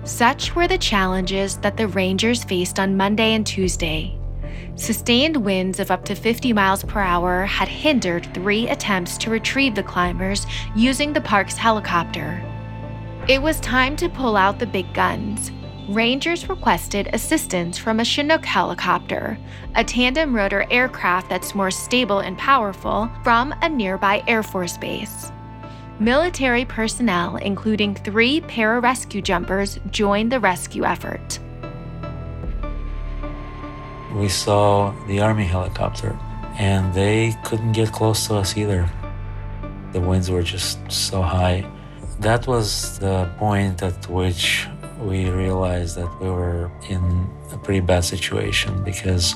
Such 0.04 0.54
were 0.54 0.68
the 0.68 0.78
challenges 0.78 1.56
that 1.58 1.76
the 1.76 1.88
Rangers 1.88 2.44
faced 2.44 2.78
on 2.80 2.96
Monday 2.96 3.34
and 3.34 3.46
Tuesday 3.46 4.18
Sustained 4.74 5.36
winds 5.36 5.80
of 5.80 5.90
up 5.90 6.04
to 6.06 6.14
50 6.14 6.52
miles 6.52 6.82
per 6.84 7.00
hour 7.00 7.44
had 7.44 7.68
hindered 7.68 8.32
three 8.32 8.68
attempts 8.68 9.18
to 9.18 9.30
retrieve 9.30 9.74
the 9.74 9.82
climbers 9.82 10.46
using 10.74 11.12
the 11.12 11.20
park's 11.20 11.56
helicopter. 11.56 12.42
It 13.28 13.40
was 13.40 13.60
time 13.60 13.96
to 13.96 14.08
pull 14.08 14.36
out 14.36 14.58
the 14.58 14.66
big 14.66 14.92
guns. 14.94 15.52
Rangers 15.92 16.48
requested 16.48 17.10
assistance 17.12 17.78
from 17.78 18.00
a 18.00 18.04
Chinook 18.04 18.44
helicopter, 18.44 19.38
a 19.74 19.84
tandem 19.84 20.34
rotor 20.34 20.66
aircraft 20.70 21.28
that's 21.28 21.54
more 21.54 21.70
stable 21.70 22.20
and 22.20 22.36
powerful, 22.38 23.10
from 23.22 23.54
a 23.62 23.68
nearby 23.68 24.22
Air 24.26 24.42
Force 24.42 24.76
base. 24.78 25.30
Military 26.00 26.64
personnel, 26.64 27.36
including 27.36 27.94
three 27.94 28.40
pararescue 28.40 29.22
jumpers, 29.22 29.78
joined 29.90 30.32
the 30.32 30.40
rescue 30.40 30.84
effort 30.84 31.38
we 34.14 34.28
saw 34.28 34.92
the 35.06 35.20
Army 35.20 35.44
helicopter, 35.44 36.18
and 36.58 36.92
they 36.94 37.34
couldn't 37.44 37.72
get 37.72 37.92
close 37.92 38.26
to 38.26 38.34
us 38.34 38.56
either. 38.56 38.88
The 39.92 40.00
winds 40.00 40.30
were 40.30 40.42
just 40.42 40.78
so 40.90 41.22
high. 41.22 41.66
That 42.20 42.46
was 42.46 42.98
the 42.98 43.28
point 43.38 43.82
at 43.82 44.08
which 44.08 44.66
we 45.04 45.28
realized 45.30 45.96
that 45.96 46.20
we 46.20 46.28
were 46.28 46.70
in 46.88 47.28
a 47.52 47.58
pretty 47.58 47.80
bad 47.80 48.04
situation 48.04 48.82
because 48.84 49.34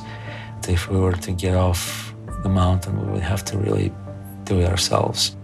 if 0.68 0.88
we 0.88 0.98
were 0.98 1.12
to 1.12 1.32
get 1.32 1.54
off 1.54 2.14
the 2.42 2.48
mountain, 2.48 3.04
we 3.04 3.12
would 3.12 3.22
have 3.22 3.44
to 3.46 3.58
really 3.58 3.92
do 4.44 4.60
it 4.60 4.68
ourselves. 4.68 5.36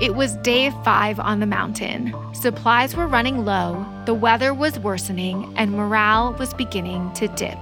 It 0.00 0.16
was 0.16 0.34
day 0.38 0.70
five 0.84 1.20
on 1.20 1.38
the 1.38 1.46
mountain. 1.46 2.12
Supplies 2.32 2.96
were 2.96 3.06
running 3.06 3.44
low, 3.44 3.86
the 4.04 4.14
weather 4.14 4.52
was 4.52 4.78
worsening, 4.80 5.52
and 5.56 5.70
morale 5.70 6.32
was 6.40 6.52
beginning 6.54 7.12
to 7.12 7.28
dip. 7.28 7.58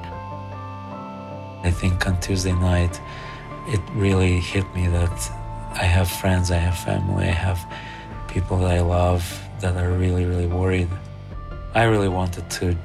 I 1.63 1.71
think 1.71 2.07
on 2.07 2.19
Tuesday 2.21 2.53
night, 2.53 2.99
it 3.67 3.81
really 3.93 4.41
hit 4.41 4.65
me 4.75 4.87
that 4.89 5.40
I 5.73 5.85
have 5.85 6.11
friends, 6.11 6.51
I 6.51 6.57
have 6.57 6.79
family, 6.79 7.25
I 7.25 7.33
have 7.33 7.65
people 8.29 8.59
that 8.59 8.71
I 8.71 8.81
love 8.81 9.41
that 9.61 9.77
are 9.77 9.93
really, 9.93 10.25
really 10.25 10.47
worried. 10.47 10.89
I 11.75 11.85
really 11.85 12.09
wanted 12.09 12.49
to 12.51 12.77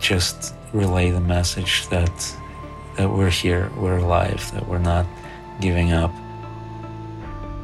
just 0.00 0.54
relay 0.72 1.10
the 1.10 1.20
message 1.20 1.88
that 1.88 2.36
that 2.96 3.08
we're 3.08 3.30
here, 3.30 3.70
we're 3.76 3.98
alive, 3.98 4.50
that 4.52 4.68
we're 4.68 4.78
not 4.78 5.06
giving 5.60 5.92
up 5.92 6.12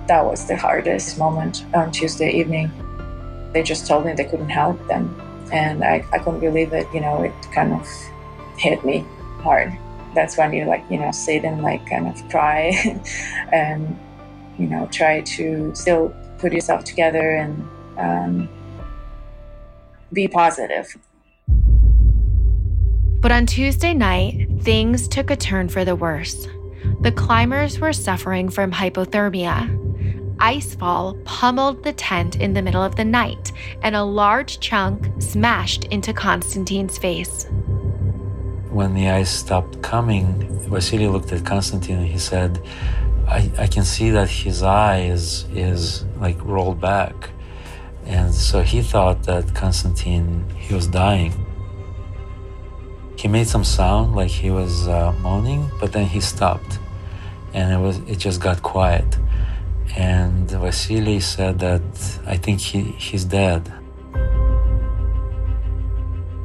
that 0.08 0.24
was 0.24 0.46
the 0.46 0.56
hardest 0.56 1.18
moment 1.18 1.64
on 1.74 1.92
Tuesday 1.92 2.30
evening. 2.32 2.70
They 3.52 3.62
just 3.62 3.86
told 3.86 4.06
me 4.06 4.14
they 4.14 4.24
couldn't 4.24 4.48
help 4.48 4.84
them. 4.88 5.14
And 5.52 5.84
I, 5.84 6.04
I 6.12 6.18
couldn't 6.18 6.40
believe 6.40 6.72
it. 6.72 6.86
You 6.92 7.00
know, 7.00 7.22
it 7.22 7.32
kind 7.52 7.72
of 7.72 7.86
hit 8.56 8.84
me 8.84 9.06
hard. 9.40 9.78
That's 10.14 10.36
when 10.36 10.52
you 10.52 10.64
like, 10.64 10.84
you 10.90 10.98
know, 10.98 11.12
sit 11.12 11.44
and 11.44 11.62
like 11.62 11.86
kind 11.88 12.08
of 12.08 12.28
cry 12.30 12.72
and, 13.52 13.98
you 14.58 14.66
know, 14.66 14.88
try 14.90 15.20
to 15.20 15.74
still 15.74 16.14
put 16.38 16.52
yourself 16.52 16.84
together 16.84 17.36
and 17.36 17.68
um, 17.96 18.48
be 20.12 20.28
positive. 20.28 20.96
But 23.20 23.32
on 23.32 23.46
Tuesday 23.46 23.94
night, 23.94 24.48
things 24.60 25.08
took 25.08 25.30
a 25.30 25.36
turn 25.36 25.68
for 25.68 25.84
the 25.84 25.96
worse. 25.96 26.46
The 27.00 27.12
climbers 27.12 27.78
were 27.80 27.92
suffering 27.92 28.48
from 28.48 28.70
hypothermia, 28.70 29.68
icefall 30.38 31.22
pummeled 31.24 31.82
the 31.82 31.92
tent 31.92 32.36
in 32.36 32.54
the 32.54 32.62
middle 32.62 32.82
of 32.82 32.96
the 32.96 33.04
night, 33.04 33.52
and 33.82 33.96
a 33.96 34.04
large 34.04 34.60
chunk 34.60 35.10
smashed 35.20 35.84
into 35.86 36.12
Konstantin's 36.12 36.96
face. 36.98 37.46
When 38.78 38.94
the 38.94 39.10
ice 39.10 39.30
stopped 39.30 39.82
coming, 39.82 40.24
Vasily 40.70 41.08
looked 41.08 41.32
at 41.32 41.44
Konstantin 41.44 41.98
and 41.98 42.06
he 42.06 42.18
said, 42.18 42.62
I, 43.26 43.50
I 43.58 43.66
can 43.66 43.84
see 43.84 44.10
that 44.10 44.30
his 44.30 44.62
eye 44.62 45.00
is, 45.00 45.46
is 45.52 46.04
like 46.20 46.38
rolled 46.44 46.80
back. 46.80 47.30
And 48.06 48.32
so 48.32 48.62
he 48.62 48.80
thought 48.80 49.24
that 49.24 49.52
Konstantin, 49.52 50.48
he 50.50 50.74
was 50.74 50.86
dying. 50.86 51.32
He 53.16 53.26
made 53.26 53.48
some 53.48 53.64
sound 53.64 54.14
like 54.14 54.30
he 54.30 54.50
was 54.52 54.86
uh, 54.86 55.12
moaning, 55.22 55.68
but 55.80 55.92
then 55.92 56.06
he 56.06 56.20
stopped 56.20 56.78
and 57.52 57.72
it 57.72 57.78
was 57.78 57.98
it 58.12 58.18
just 58.18 58.40
got 58.40 58.62
quiet. 58.62 59.18
And 59.96 60.48
Vasily 60.48 61.18
said 61.18 61.58
that 61.58 61.82
I 62.26 62.36
think 62.36 62.60
he, 62.60 62.82
he's 63.06 63.24
dead. 63.24 63.72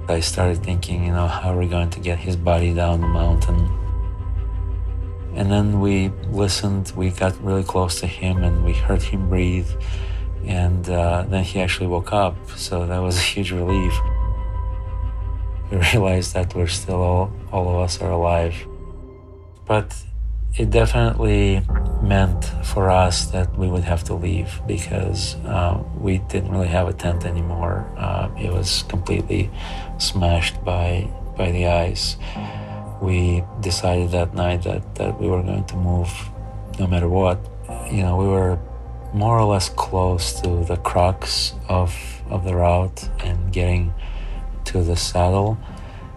I 0.08 0.20
started 0.20 0.62
thinking, 0.64 1.06
you 1.06 1.14
know, 1.14 1.28
how 1.28 1.54
are 1.54 1.58
we 1.58 1.68
going 1.68 1.90
to 1.92 2.00
get 2.00 2.20
his 2.20 2.36
body 2.36 2.74
down 2.74 3.00
the 3.00 3.08
mountain? 3.08 3.70
And 5.36 5.50
then 5.50 5.80
we 5.80 6.10
listened, 6.30 6.92
we 6.96 7.10
got 7.10 7.42
really 7.42 7.64
close 7.64 8.00
to 8.02 8.08
him 8.08 8.44
and 8.44 8.66
we 8.66 8.74
heard 8.74 9.02
him 9.02 9.30
breathe. 9.30 9.70
And 10.46 10.88
uh, 10.90 11.26
then 11.30 11.44
he 11.44 11.62
actually 11.62 11.88
woke 11.88 12.12
up. 12.12 12.36
So 12.58 12.86
that 12.86 13.00
was 13.00 13.18
a 13.20 13.22
huge 13.22 13.52
relief. 13.52 13.98
We 15.72 15.78
realized 15.78 16.34
that 16.34 16.54
we're 16.54 16.68
still 16.68 17.02
all, 17.02 17.32
all 17.52 17.70
of 17.70 17.78
us 17.78 18.02
are 18.02 18.12
alive. 18.12 18.56
But 19.66 19.96
it 20.58 20.70
definitely 20.70 21.62
meant 22.02 22.46
for 22.64 22.90
us 22.90 23.26
that 23.28 23.58
we 23.58 23.68
would 23.68 23.84
have 23.84 24.04
to 24.04 24.14
leave 24.14 24.62
because 24.68 25.36
uh, 25.46 25.82
we 25.98 26.20
didn't 26.20 26.52
really 26.52 26.68
have 26.68 26.88
a 26.88 26.94
tent 26.94 27.26
anymore. 27.26 27.90
Uh, 27.98 28.30
it 28.40 28.52
was 28.52 28.84
completely 28.84 29.50
smashed 29.98 30.64
by 30.64 31.10
by 31.36 31.52
the 31.52 31.66
ice. 31.66 32.18
We 33.02 33.44
decided 33.62 34.12
that 34.12 34.36
night 34.36 34.64
that, 34.64 34.96
that 34.96 35.20
we 35.20 35.28
were 35.28 35.42
going 35.42 35.66
to 35.66 35.76
move 35.76 36.12
no 36.80 36.86
matter 36.86 37.10
what. 37.10 37.40
You 37.92 38.04
know, 38.04 38.18
we 38.18 38.28
were 38.28 38.60
more 39.14 39.40
or 39.40 39.46
less 39.46 39.70
close 39.70 40.40
to 40.42 40.64
the 40.66 40.78
crux 40.78 41.54
of 41.68 41.96
of 42.30 42.46
the 42.46 42.56
route 42.56 43.10
and 43.24 43.52
getting 43.52 43.94
to 44.66 44.84
the 44.84 44.96
saddle 44.96 45.58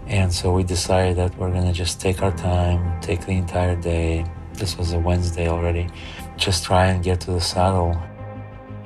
and 0.07 0.33
so 0.33 0.53
we 0.53 0.63
decided 0.63 1.17
that 1.17 1.37
we're 1.37 1.51
gonna 1.51 1.73
just 1.73 2.01
take 2.01 2.23
our 2.23 2.33
time, 2.37 3.01
take 3.01 3.27
the 3.27 3.33
entire 3.33 3.77
day. 3.77 4.25
This 4.55 4.79
was 4.79 4.93
a 4.93 4.99
Wednesday 4.99 5.49
already. 5.49 5.89
Just 6.37 6.65
try 6.65 6.87
and 6.87 7.03
get 7.03 7.21
to 7.23 7.33
the 7.33 7.41
saddle. 7.41 8.01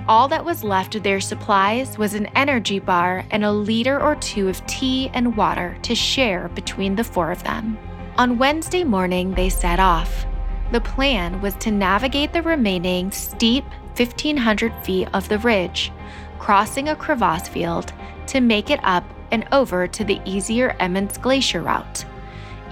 All 0.09 0.27
that 0.29 0.45
was 0.45 0.65
left 0.65 0.95
of 0.95 1.03
their 1.03 1.21
supplies 1.21 1.99
was 1.99 2.15
an 2.15 2.27
energy 2.35 2.79
bar 2.79 3.25
and 3.31 3.45
a 3.45 3.53
liter 3.53 4.01
or 4.01 4.17
two 4.17 4.49
of 4.49 4.65
tea 4.67 5.11
and 5.15 5.37
water 5.37 5.77
to 5.83 5.95
share 5.95 6.49
between 6.49 6.97
the 6.97 7.05
four 7.05 7.31
of 7.31 7.45
them. 7.45 7.79
On 8.17 8.39
Wednesday 8.39 8.83
morning, 8.83 9.35
they 9.35 9.49
set 9.49 9.79
off. 9.79 10.27
The 10.73 10.81
plan 10.81 11.41
was 11.41 11.55
to 11.57 11.71
navigate 11.71 12.33
the 12.33 12.43
remaining 12.43 13.11
steep 13.13 13.65
1,500 13.97 14.73
feet 14.85 15.09
of 15.13 15.29
the 15.29 15.39
ridge, 15.39 15.93
crossing 16.39 16.89
a 16.89 16.97
crevasse 16.97 17.49
field 17.49 17.93
to 18.29 18.41
make 18.41 18.71
it 18.71 18.81
up 18.83 19.05
and 19.31 19.47
over 19.53 19.87
to 19.87 20.05
the 20.05 20.21
easier 20.25 20.77
Emmons 20.81 21.19
Glacier 21.19 21.63
route. 21.63 22.05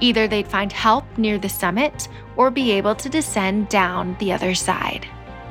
Either 0.00 0.28
they'd 0.28 0.46
find 0.46 0.72
help 0.72 1.04
near 1.16 1.38
the 1.38 1.48
summit 1.48 2.08
or 2.36 2.50
be 2.50 2.70
able 2.72 2.94
to 2.94 3.08
descend 3.08 3.68
down 3.68 4.16
the 4.20 4.32
other 4.32 4.54
side. 4.54 5.06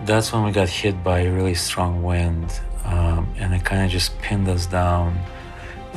That's 0.06 0.32
when 0.32 0.44
we 0.44 0.52
got 0.52 0.70
hit 0.70 1.04
by 1.04 1.22
a 1.22 1.32
really 1.32 1.56
strong 1.56 2.04
wind, 2.04 2.60
um, 2.86 3.28
and 3.38 3.54
it 3.54 3.66
kind 3.66 3.84
of 3.84 3.92
just 3.92 4.18
pinned 4.20 4.48
us 4.48 4.66
down 4.66 5.20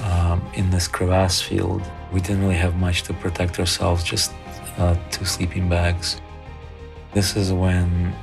um, 0.05 0.43
in 0.55 0.71
this 0.71 0.88
crevasse 0.88 1.40
field. 1.40 1.83
We 2.12 2.21
didn't 2.21 2.43
really 2.43 2.57
have 2.57 2.76
much 2.76 3.02
to 3.05 3.14
protect 3.14 3.61
ourselves, 3.61 4.02
just 4.02 4.33
uh, 4.79 4.97
two 5.11 5.25
sleeping 5.25 5.69
bags. 5.69 6.21
This 7.12 7.37
is 7.37 7.52
when 7.52 8.14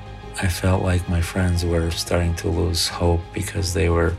I 0.41 0.47
felt 0.47 0.83
like 0.83 1.07
my 1.07 1.21
friends 1.21 1.63
were 1.63 1.89
starting 1.91 2.35
to 2.35 2.49
lose 2.49 2.87
hope 2.87 3.21
because 3.33 3.73
they 3.73 3.89
were, 3.89 4.15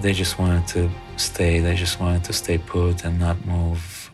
they 0.00 0.12
just 0.12 0.38
wanted 0.38 0.66
to 0.68 0.90
stay. 1.20 1.66
I 1.66 1.74
just 1.74 2.00
wanted 2.00 2.24
to 2.24 2.32
stay 2.32 2.58
put 2.58 3.04
and 3.04 3.18
not 3.18 3.36
move. 3.46 4.10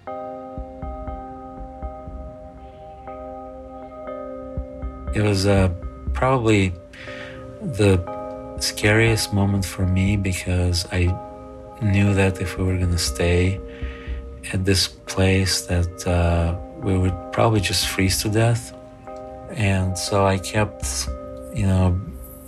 It 5.14 5.22
was 5.22 5.46
uh, 5.46 5.68
probably 6.14 6.72
the 7.60 8.00
scariest 8.60 9.32
moment 9.32 9.64
for 9.64 9.86
me 9.86 10.16
because 10.16 10.86
I 10.90 11.14
knew 11.82 12.14
that 12.14 12.40
if 12.40 12.56
we 12.56 12.64
were 12.64 12.76
going 12.76 12.92
to 12.92 12.98
stay 12.98 13.60
at 14.52 14.64
this 14.64 14.88
place 14.88 15.62
that 15.66 16.06
uh, 16.06 16.56
we 16.80 16.96
would 16.96 17.14
probably 17.32 17.60
just 17.60 17.86
freeze 17.88 18.22
to 18.22 18.28
death. 18.28 18.74
And 19.50 19.98
so 19.98 20.26
I 20.26 20.38
kept, 20.38 21.08
you 21.54 21.66
know, 21.66 22.00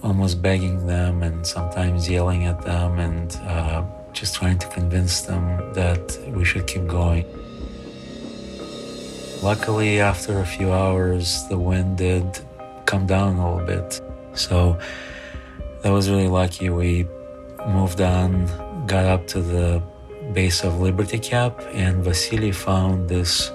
almost 0.03 0.43
begging 0.43 0.87
them 0.87 1.23
and 1.23 1.47
sometimes 1.47 2.09
yelling 2.09 2.45
at 2.45 2.62
them 2.62 2.99
and 2.99 3.37
uh, 3.43 3.85
just 4.14 4.35
trying 4.35 4.59
to 4.59 4.68
convince 4.68 5.22
them 5.22 5.44
that 5.74 6.18
we 6.29 6.44
should 6.44 6.66
keep 6.66 6.87
going. 6.87 7.24
Luckily, 9.42 10.00
after 10.00 10.40
a 10.40 10.46
few 10.46 10.72
hours, 10.72 11.46
the 11.48 11.59
wind 11.59 11.98
did 11.98 12.24
come 12.87 13.07
down 13.07 13.37
a 13.37 13.55
little 13.55 13.66
bit. 13.66 14.00
So 14.35 14.79
that 15.83 15.90
was 15.90 16.09
really 16.09 16.29
lucky. 16.29 16.70
We 16.70 17.07
moved 17.66 18.00
on, 18.00 18.46
got 18.87 19.05
up 19.05 19.27
to 19.29 19.42
the 19.42 19.83
base 20.33 20.64
of 20.64 20.81
Liberty 20.81 21.18
Cap, 21.18 21.61
and 21.72 22.03
Vasily 22.03 22.53
found 22.53 23.09
this 23.09 23.50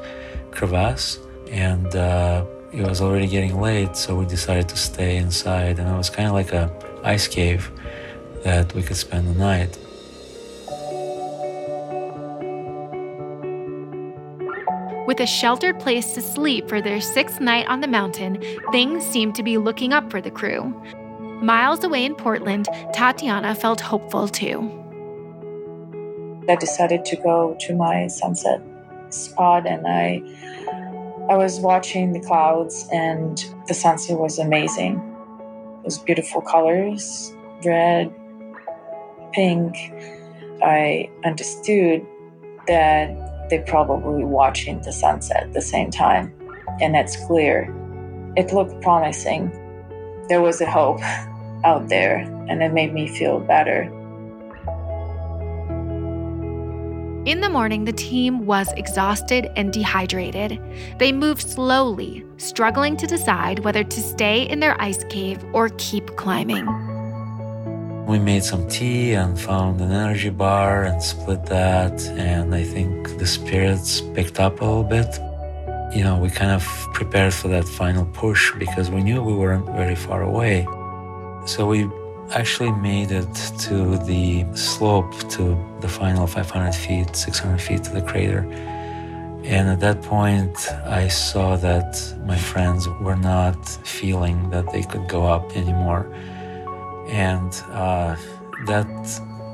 crevasse. 0.52 1.17
And 1.50 1.95
uh, 1.95 2.45
it 2.72 2.88
was 2.88 3.02
already 3.02 3.28
getting 3.28 3.60
late, 3.60 3.95
so 3.95 4.15
we 4.15 4.26
decided 4.26 4.69
to 4.69 4.78
stay 4.78 5.17
inside. 5.17 5.80
And 5.80 5.89
it 5.89 5.98
was 5.98 6.10
kind 6.10 6.28
of 6.28 6.34
like 6.34 6.54
a 6.54 6.72
ice 7.04 7.28
cave 7.28 7.72
that 8.43 8.74
we 8.76 8.84
could 8.84 8.98
spend 8.98 9.28
the 9.28 9.34
night. 9.34 9.78
A 15.20 15.26
sheltered 15.26 15.80
place 15.80 16.14
to 16.14 16.22
sleep 16.22 16.68
for 16.70 16.82
their 16.82 17.02
sixth 17.02 17.40
night 17.40 17.68
on 17.68 17.82
the 17.82 17.88
mountain, 17.88 18.42
things 18.72 19.06
seemed 19.06 19.36
to 19.36 19.44
be 19.44 19.58
looking 19.58 19.94
up 19.94 20.10
for 20.12 20.22
the 20.22 20.32
crew. 20.32 20.74
Miles 21.42 21.84
away 21.84 22.06
in 22.06 22.16
Portland, 22.16 22.68
Tatiana 22.94 23.56
felt 23.56 23.82
hopeful 23.82 24.28
too. 24.28 24.70
I 26.50 26.56
decided 26.56 27.06
to 27.06 27.16
go 27.16 27.56
to 27.62 27.76
my 27.76 28.08
sunset 28.08 28.62
spot 29.10 29.68
and 29.68 29.88
I 29.88 30.22
I 31.30 31.36
was 31.36 31.60
watching 31.60 32.14
the 32.14 32.20
clouds 32.20 32.88
and 32.92 33.38
the 33.68 33.76
sunset 33.76 34.18
was 34.18 34.40
amazing. 34.40 34.96
It 34.96 35.86
was 35.86 36.00
beautiful 36.00 36.42
colors, 36.42 37.32
red, 37.64 38.12
pink. 39.32 39.76
I 40.64 41.10
understood 41.24 42.06
that 42.66 43.29
they're 43.50 43.64
probably 43.64 44.24
watching 44.24 44.82
the 44.82 44.92
sunset 44.92 45.44
at 45.44 45.54
the 45.54 45.62
same 45.62 45.92
time, 45.92 46.34
and 46.82 46.94
that's 46.94 47.16
clear. 47.26 47.74
It 48.36 48.54
looked 48.54 48.82
promising. 48.82 49.50
There 50.30 50.42
was 50.42 50.62
a 50.62 50.70
hope 50.70 51.02
out 51.64 51.90
there, 51.90 52.18
and 52.48 52.62
it 52.62 52.74
made 52.74 52.94
me 52.94 53.08
feel 53.08 53.40
better. 53.40 53.84
In 57.26 57.42
the 57.42 57.50
morning, 57.50 57.86
the 57.86 57.94
team 57.94 58.46
was 58.46 58.72
exhausted 58.74 59.52
and 59.56 59.72
dehydrated. 59.72 60.60
They 60.98 61.12
moved 61.12 61.48
slowly, 61.48 62.26
struggling 62.38 62.98
to 62.98 63.06
decide 63.06 63.60
whether 63.60 63.84
to 63.84 64.02
stay 64.02 64.44
in 64.44 64.60
their 64.60 64.82
ice 64.82 65.04
cave 65.10 65.44
or 65.54 65.70
keep 65.78 66.16
climbing. 66.16 66.66
We 68.10 68.17
made 68.17 68.43
some 68.43 68.67
tea 68.67 69.13
and 69.13 69.39
found 69.39 69.80
an 69.82 69.91
energy 69.91 70.32
bar 70.32 70.86
and 70.86 71.00
split 71.00 71.45
that. 71.45 72.02
And 72.17 72.56
I 72.56 72.63
think 72.63 73.19
the 73.19 73.28
spirits 73.28 74.02
picked 74.02 74.39
up 74.39 74.62
a 74.62 74.65
little 74.65 74.84
bit. 74.84 75.19
You 75.95 76.04
know, 76.04 76.17
we 76.17 76.32
kind 76.32 76.50
of 76.50 76.63
prepared 76.95 77.36
for 77.36 77.50
that 77.50 77.65
final 77.65 78.06
push 78.06 78.52
because 78.58 78.89
we 78.89 79.04
knew 79.04 79.22
we 79.22 79.36
weren't 79.36 79.67
very 79.67 79.93
far 79.93 80.24
away. 80.24 80.65
So 81.45 81.67
we 81.67 81.88
actually 82.32 82.72
made 82.72 83.12
it 83.12 83.32
to 83.67 84.00
the 84.00 84.43
slope 84.56 85.13
to 85.36 85.43
the 85.80 85.88
final 85.88 86.26
500 86.26 86.74
feet, 86.74 87.15
600 87.15 87.62
feet 87.62 87.84
to 87.84 87.91
the 87.91 88.02
crater. 88.02 88.39
And 89.43 89.69
at 89.69 89.80
that 89.82 90.02
point, 90.02 90.58
I 90.88 91.10
saw 91.10 91.58
that 91.58 92.15
my 92.26 92.38
friends 92.38 92.88
were 93.02 93.17
not 93.17 93.63
feeling 93.86 94.50
that 94.50 94.72
they 94.72 94.82
could 94.82 95.08
go 95.08 95.28
up 95.28 95.56
anymore 95.56 96.12
and 97.10 97.54
uh, 97.72 98.15
that 98.65 98.88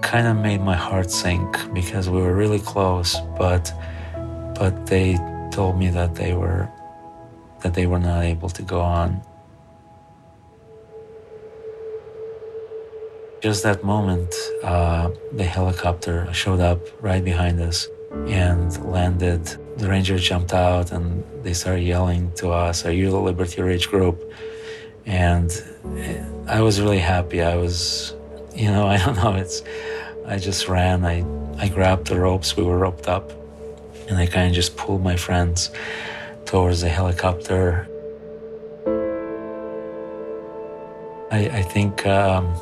kind 0.02 0.28
of 0.28 0.38
made 0.38 0.62
my 0.62 0.76
heart 0.76 1.10
sink 1.10 1.74
because 1.74 2.10
we 2.10 2.22
were 2.22 2.36
really 2.36 2.60
close 2.60 3.20
but 3.38 3.74
but 4.58 4.86
they 4.86 5.18
told 5.52 5.78
me 5.78 5.90
that 5.90 6.16
they 6.16 6.34
were 6.34 6.70
that 7.62 7.74
they 7.74 7.88
were 7.88 8.00
not 8.00 8.24
able 8.24 8.50
to 8.50 8.62
go 8.62 8.80
on 8.80 9.22
just 13.42 13.64
that 13.64 13.84
moment 13.84 14.34
uh, 14.64 15.10
the 15.34 15.44
helicopter 15.44 16.32
showed 16.34 16.60
up 16.60 16.80
right 17.02 17.24
behind 17.24 17.62
us 17.62 17.88
and 18.28 18.84
landed. 18.86 19.46
The 19.78 19.90
Rangers 19.90 20.28
jumped 20.28 20.54
out 20.54 20.92
and 20.92 21.24
they 21.44 21.54
started 21.54 21.84
yelling 21.84 22.32
to 22.36 22.50
us, 22.50 22.86
Are 22.86 22.92
you 22.92 23.12
the 23.12 23.20
Liberty 23.20 23.62
Ridge 23.62 23.90
group? 23.90 24.34
And 25.06 25.52
I 26.48 26.62
was 26.62 26.80
really 26.80 27.00
happy. 27.00 27.42
I 27.42 27.56
was, 27.56 28.14
you 28.54 28.68
know, 28.68 28.88
I 28.94 28.98
don't 28.98 29.16
know, 29.16 29.36
it's, 29.36 29.64
I 30.26 30.38
just 30.38 30.68
ran. 30.68 31.06
I, 31.06 31.26
I 31.58 31.68
grabbed 31.70 32.08
the 32.08 32.20
ropes, 32.20 32.56
we 32.56 32.64
were 32.64 32.78
roped 32.78 33.08
up, 33.08 33.32
and 34.08 34.18
I 34.18 34.26
kind 34.28 34.48
of 34.48 34.54
just 34.54 34.76
pulled 34.78 35.04
my 35.04 35.16
friends 35.16 35.72
towards 36.46 36.82
the 36.82 36.90
helicopter. 36.90 37.88
I, 41.32 41.50
I 41.60 41.62
think 41.64 42.06
um, 42.06 42.54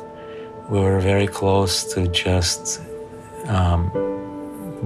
we 0.70 0.80
were 0.80 1.00
very 1.00 1.26
close 1.26 1.84
to 1.94 2.08
just 2.08 2.80
um, 3.46 3.90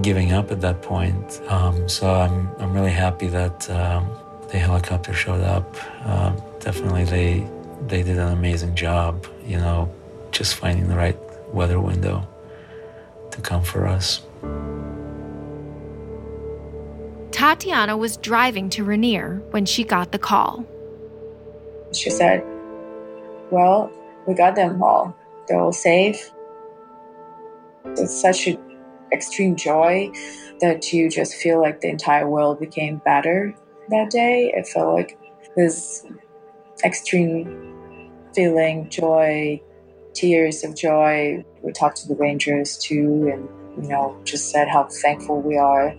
giving 0.01 0.33
up 0.33 0.51
at 0.51 0.61
that 0.61 0.81
point. 0.81 1.41
Um, 1.47 1.87
so 1.87 2.11
I'm, 2.13 2.49
I'm 2.59 2.73
really 2.73 2.91
happy 2.91 3.27
that 3.27 3.69
um, 3.69 4.09
the 4.51 4.59
helicopter 4.59 5.13
showed 5.13 5.41
up. 5.41 5.75
Um, 6.05 6.41
definitely, 6.59 7.05
they 7.05 7.47
they 7.87 8.03
did 8.03 8.17
an 8.17 8.31
amazing 8.31 8.75
job. 8.75 9.27
You 9.45 9.57
know, 9.57 9.93
just 10.31 10.55
finding 10.55 10.87
the 10.87 10.95
right 10.95 11.17
weather 11.53 11.79
window 11.79 12.27
to 13.31 13.41
come 13.41 13.63
for 13.63 13.87
us. 13.87 14.21
Tatiana 17.31 17.95
was 17.95 18.17
driving 18.17 18.69
to 18.71 18.83
Rainier 18.83 19.41
when 19.51 19.65
she 19.65 19.83
got 19.83 20.11
the 20.11 20.19
call. 20.19 20.65
She 21.93 22.09
said, 22.09 22.43
Well, 23.51 23.91
we 24.27 24.33
got 24.33 24.55
them 24.55 24.81
all. 24.83 25.15
They're 25.47 25.59
all 25.59 25.71
safe. 25.71 26.31
It's 27.85 28.19
such 28.19 28.47
an 28.47 28.59
extreme 29.11 29.55
joy 29.55 30.11
that 30.59 30.91
you 30.91 31.09
just 31.09 31.35
feel 31.35 31.61
like 31.61 31.81
the 31.81 31.87
entire 31.87 32.27
world 32.27 32.59
became 32.59 32.97
better 32.97 33.55
that 33.89 34.09
day. 34.09 34.51
It 34.53 34.67
felt 34.67 34.93
like 34.93 35.17
this 35.55 36.05
extreme 36.83 37.68
feeling, 38.33 38.89
joy, 38.89 39.61
tears 40.13 40.63
of 40.63 40.75
joy. 40.75 41.43
We 41.61 41.71
talked 41.71 41.97
to 41.97 42.07
the 42.07 42.15
Rangers 42.15 42.77
too, 42.77 43.29
and 43.31 43.83
you 43.83 43.89
know, 43.89 44.19
just 44.23 44.51
said 44.51 44.67
how 44.67 44.87
thankful 45.01 45.41
we 45.41 45.57
are 45.57 45.95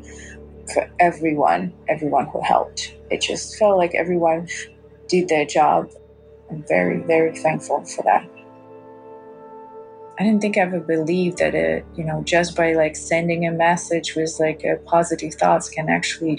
for 0.72 0.90
everyone, 0.98 1.72
everyone 1.88 2.26
who 2.26 2.42
helped. 2.42 2.94
It 3.10 3.20
just 3.20 3.56
felt 3.58 3.76
like 3.76 3.94
everyone 3.94 4.48
did 5.08 5.28
their 5.28 5.44
job. 5.44 5.90
I'm 6.50 6.64
very, 6.68 6.98
very 7.02 7.36
thankful 7.36 7.84
for 7.84 8.02
that. 8.04 8.28
I 10.18 10.24
didn't 10.24 10.42
think 10.42 10.58
I 10.58 10.60
ever 10.60 10.80
believed 10.80 11.38
that 11.38 11.54
it, 11.54 11.84
you 11.96 12.04
know, 12.04 12.22
just 12.24 12.54
by 12.54 12.74
like 12.74 12.94
sending 12.94 13.46
a 13.46 13.52
message 13.52 14.14
with 14.14 14.36
like 14.38 14.62
positive 14.84 15.34
thoughts 15.34 15.70
can 15.70 15.88
actually 15.88 16.38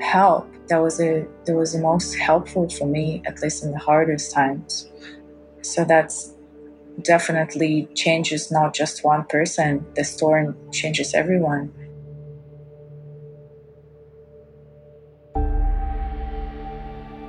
help. 0.00 0.48
That 0.72 0.80
was 0.80 0.98
a 1.02 1.26
that 1.44 1.54
was 1.54 1.74
the 1.74 1.80
most 1.80 2.14
helpful 2.14 2.66
for 2.66 2.86
me, 2.86 3.20
at 3.26 3.42
least 3.42 3.62
in 3.62 3.72
the 3.72 3.78
hardest 3.78 4.32
times. 4.32 4.90
So 5.60 5.84
that's 5.84 6.32
definitely 7.02 7.90
changes 7.94 8.50
not 8.50 8.72
just 8.72 9.04
one 9.04 9.24
person. 9.24 9.84
The 9.96 10.02
storm 10.02 10.56
changes 10.72 11.12
everyone. 11.12 11.70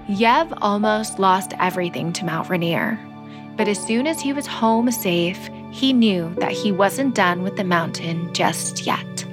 Yev 0.07 0.57
almost 0.61 1.19
lost 1.19 1.51
everything 1.59 2.13
to 2.13 2.23
Mount 2.23 2.49
Rainier. 2.49 2.97
But 3.57 3.67
as 3.67 3.77
soon 3.77 4.07
as 4.07 4.21
he 4.21 4.31
was 4.31 4.47
home 4.47 4.89
safe, 4.89 5.49
he 5.69 5.91
knew 5.91 6.33
that 6.39 6.53
he 6.53 6.71
wasn't 6.71 7.13
done 7.13 7.43
with 7.43 7.57
the 7.57 7.65
mountain 7.65 8.33
just 8.33 8.85
yet. 8.85 9.25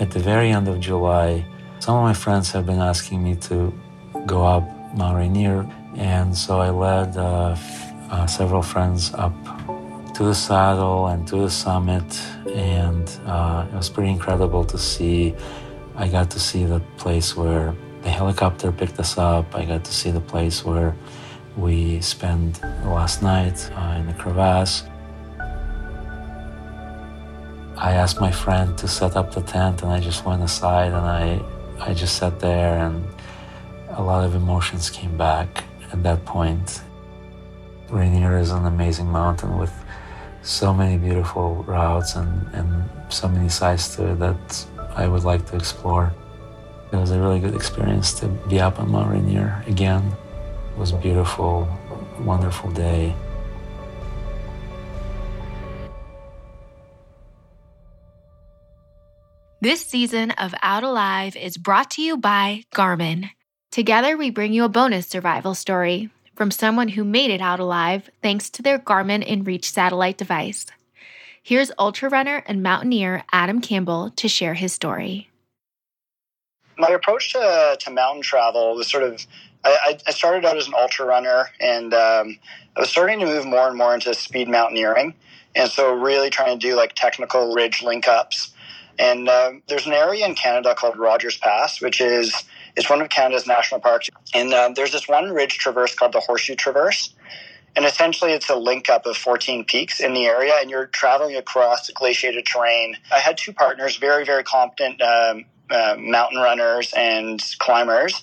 At 0.00 0.10
the 0.10 0.18
very 0.18 0.50
end 0.50 0.66
of 0.66 0.80
July, 0.80 1.46
some 1.80 1.96
of 1.96 2.02
my 2.02 2.12
friends 2.12 2.50
have 2.52 2.66
been 2.66 2.78
asking 2.78 3.22
me 3.22 3.34
to 3.34 3.72
go 4.26 4.44
up 4.44 4.64
Mount 4.94 5.16
Rainier, 5.16 5.66
and 5.96 6.36
so 6.36 6.60
I 6.60 6.68
led 6.70 7.16
uh, 7.16 7.56
uh, 8.10 8.26
several 8.26 8.62
friends 8.62 9.12
up 9.14 9.34
to 10.14 10.24
the 10.24 10.34
saddle 10.34 11.06
and 11.06 11.26
to 11.28 11.36
the 11.36 11.50
summit, 11.50 12.04
and 12.54 13.08
uh, 13.24 13.66
it 13.72 13.74
was 13.74 13.88
pretty 13.88 14.10
incredible 14.10 14.64
to 14.66 14.76
see. 14.76 15.34
I 15.96 16.08
got 16.08 16.30
to 16.32 16.40
see 16.40 16.64
the 16.64 16.80
place 16.98 17.34
where 17.34 17.74
the 18.02 18.10
helicopter 18.10 18.72
picked 18.72 18.98
us 19.00 19.16
up. 19.16 19.54
I 19.54 19.64
got 19.64 19.82
to 19.84 19.92
see 19.92 20.10
the 20.10 20.20
place 20.20 20.64
where 20.64 20.94
we 21.56 22.00
spent 22.02 22.62
last 22.84 23.22
night 23.22 23.70
uh, 23.74 23.96
in 23.98 24.06
the 24.06 24.14
crevasse. 24.14 24.84
I 27.76 27.92
asked 27.92 28.20
my 28.20 28.30
friend 28.30 28.76
to 28.76 28.86
set 28.86 29.16
up 29.16 29.32
the 29.34 29.40
tent, 29.40 29.82
and 29.82 29.90
I 29.90 30.00
just 30.00 30.26
went 30.26 30.42
aside 30.42 30.92
and 30.92 31.06
I, 31.06 31.40
I 31.80 31.94
just 31.94 32.16
sat 32.16 32.40
there, 32.40 32.78
and 32.78 33.04
a 33.90 34.02
lot 34.02 34.24
of 34.24 34.34
emotions 34.34 34.90
came 34.90 35.16
back 35.16 35.64
at 35.92 36.02
that 36.02 36.24
point. 36.24 36.82
Rainier 37.88 38.38
is 38.38 38.50
an 38.50 38.66
amazing 38.66 39.10
mountain 39.10 39.58
with 39.58 39.72
so 40.42 40.72
many 40.72 40.96
beautiful 40.98 41.64
routes 41.64 42.16
and, 42.16 42.46
and 42.54 42.88
so 43.08 43.28
many 43.28 43.48
sides 43.48 43.96
to 43.96 44.12
it 44.12 44.18
that 44.18 44.66
I 44.94 45.08
would 45.08 45.24
like 45.24 45.46
to 45.46 45.56
explore. 45.56 46.12
It 46.92 46.96
was 46.96 47.10
a 47.12 47.20
really 47.20 47.40
good 47.40 47.54
experience 47.54 48.12
to 48.20 48.28
be 48.28 48.60
up 48.60 48.78
on 48.78 48.90
Mount 48.90 49.10
Rainier 49.10 49.64
again. 49.66 50.12
It 50.72 50.78
was 50.78 50.92
a 50.92 50.96
beautiful, 50.96 51.68
wonderful 52.20 52.70
day. 52.72 53.14
This 59.60 59.84
season 59.84 60.30
of 60.32 60.54
Out 60.62 60.82
Alive 60.82 61.36
is 61.36 61.58
brought 61.58 61.90
to 61.92 62.02
you 62.02 62.16
by 62.16 62.64
Garmin. 62.74 63.30
Together, 63.70 64.16
we 64.16 64.30
bring 64.30 64.52
you 64.52 64.64
a 64.64 64.68
bonus 64.68 65.06
survival 65.06 65.54
story 65.54 66.10
from 66.34 66.50
someone 66.50 66.88
who 66.88 67.04
made 67.04 67.30
it 67.30 67.40
out 67.40 67.60
alive 67.60 68.08
thanks 68.22 68.48
to 68.50 68.62
their 68.62 68.78
Garmin 68.78 69.26
InReach 69.26 69.66
satellite 69.66 70.16
device. 70.16 70.66
Here's 71.42 71.70
ultra 71.78 72.08
runner 72.08 72.42
and 72.46 72.62
mountaineer 72.62 73.24
Adam 73.32 73.60
Campbell 73.60 74.10
to 74.16 74.28
share 74.28 74.54
his 74.54 74.72
story 74.72 75.30
my 76.80 76.88
approach 76.88 77.32
to, 77.32 77.76
to 77.78 77.90
mountain 77.90 78.22
travel 78.22 78.74
was 78.74 78.90
sort 78.90 79.04
of 79.04 79.24
I, 79.62 79.98
I 80.06 80.12
started 80.12 80.46
out 80.46 80.56
as 80.56 80.68
an 80.68 80.74
ultra 80.74 81.04
runner 81.04 81.50
and 81.60 81.92
um, 81.92 82.38
I 82.74 82.80
was 82.80 82.88
starting 82.88 83.20
to 83.20 83.26
move 83.26 83.44
more 83.44 83.68
and 83.68 83.76
more 83.76 83.92
into 83.92 84.14
speed 84.14 84.48
mountaineering. 84.48 85.12
And 85.54 85.70
so, 85.70 85.92
really 85.92 86.30
trying 86.30 86.58
to 86.58 86.66
do 86.66 86.76
like 86.76 86.94
technical 86.94 87.54
ridge 87.54 87.82
link 87.82 88.08
ups. 88.08 88.54
And 89.00 89.30
uh, 89.30 89.52
there's 89.66 89.86
an 89.86 89.94
area 89.94 90.26
in 90.26 90.34
Canada 90.34 90.74
called 90.74 90.98
Rogers 90.98 91.38
Pass, 91.38 91.80
which 91.80 92.02
is 92.02 92.34
it's 92.76 92.88
one 92.90 93.00
of 93.00 93.08
Canada's 93.08 93.46
national 93.46 93.80
parks. 93.80 94.10
And 94.34 94.52
uh, 94.52 94.72
there's 94.76 94.92
this 94.92 95.08
one 95.08 95.32
ridge 95.32 95.56
traverse 95.56 95.94
called 95.94 96.12
the 96.12 96.20
Horseshoe 96.20 96.54
Traverse. 96.54 97.14
And 97.74 97.86
essentially, 97.86 98.32
it's 98.32 98.50
a 98.50 98.56
link 98.56 98.90
up 98.90 99.06
of 99.06 99.16
14 99.16 99.64
peaks 99.64 100.00
in 100.00 100.12
the 100.12 100.26
area, 100.26 100.52
and 100.60 100.70
you're 100.70 100.86
traveling 100.86 101.36
across 101.36 101.88
glaciated 101.90 102.44
terrain. 102.44 102.96
I 103.10 103.20
had 103.20 103.38
two 103.38 103.54
partners, 103.54 103.96
very, 103.96 104.24
very 104.26 104.42
competent 104.44 105.00
um, 105.00 105.44
uh, 105.70 105.94
mountain 105.98 106.38
runners 106.38 106.92
and 106.94 107.40
climbers, 107.58 108.22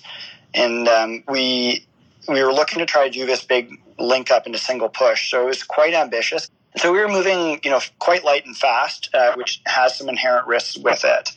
and 0.54 0.86
um, 0.86 1.24
we 1.26 1.86
we 2.28 2.42
were 2.42 2.52
looking 2.52 2.78
to 2.80 2.86
try 2.86 3.08
to 3.08 3.10
do 3.10 3.24
this 3.24 3.42
big 3.42 3.80
link 3.98 4.30
up 4.30 4.46
in 4.46 4.54
a 4.54 4.58
single 4.58 4.90
push. 4.90 5.30
So 5.30 5.42
it 5.42 5.46
was 5.46 5.62
quite 5.64 5.94
ambitious. 5.94 6.50
So 6.78 6.92
we 6.92 6.98
were 7.00 7.08
moving, 7.08 7.60
you 7.64 7.70
know, 7.70 7.80
quite 7.98 8.24
light 8.24 8.46
and 8.46 8.56
fast, 8.56 9.10
uh, 9.12 9.34
which 9.34 9.60
has 9.66 9.96
some 9.96 10.08
inherent 10.08 10.46
risks 10.46 10.76
with 10.78 11.04
it. 11.04 11.32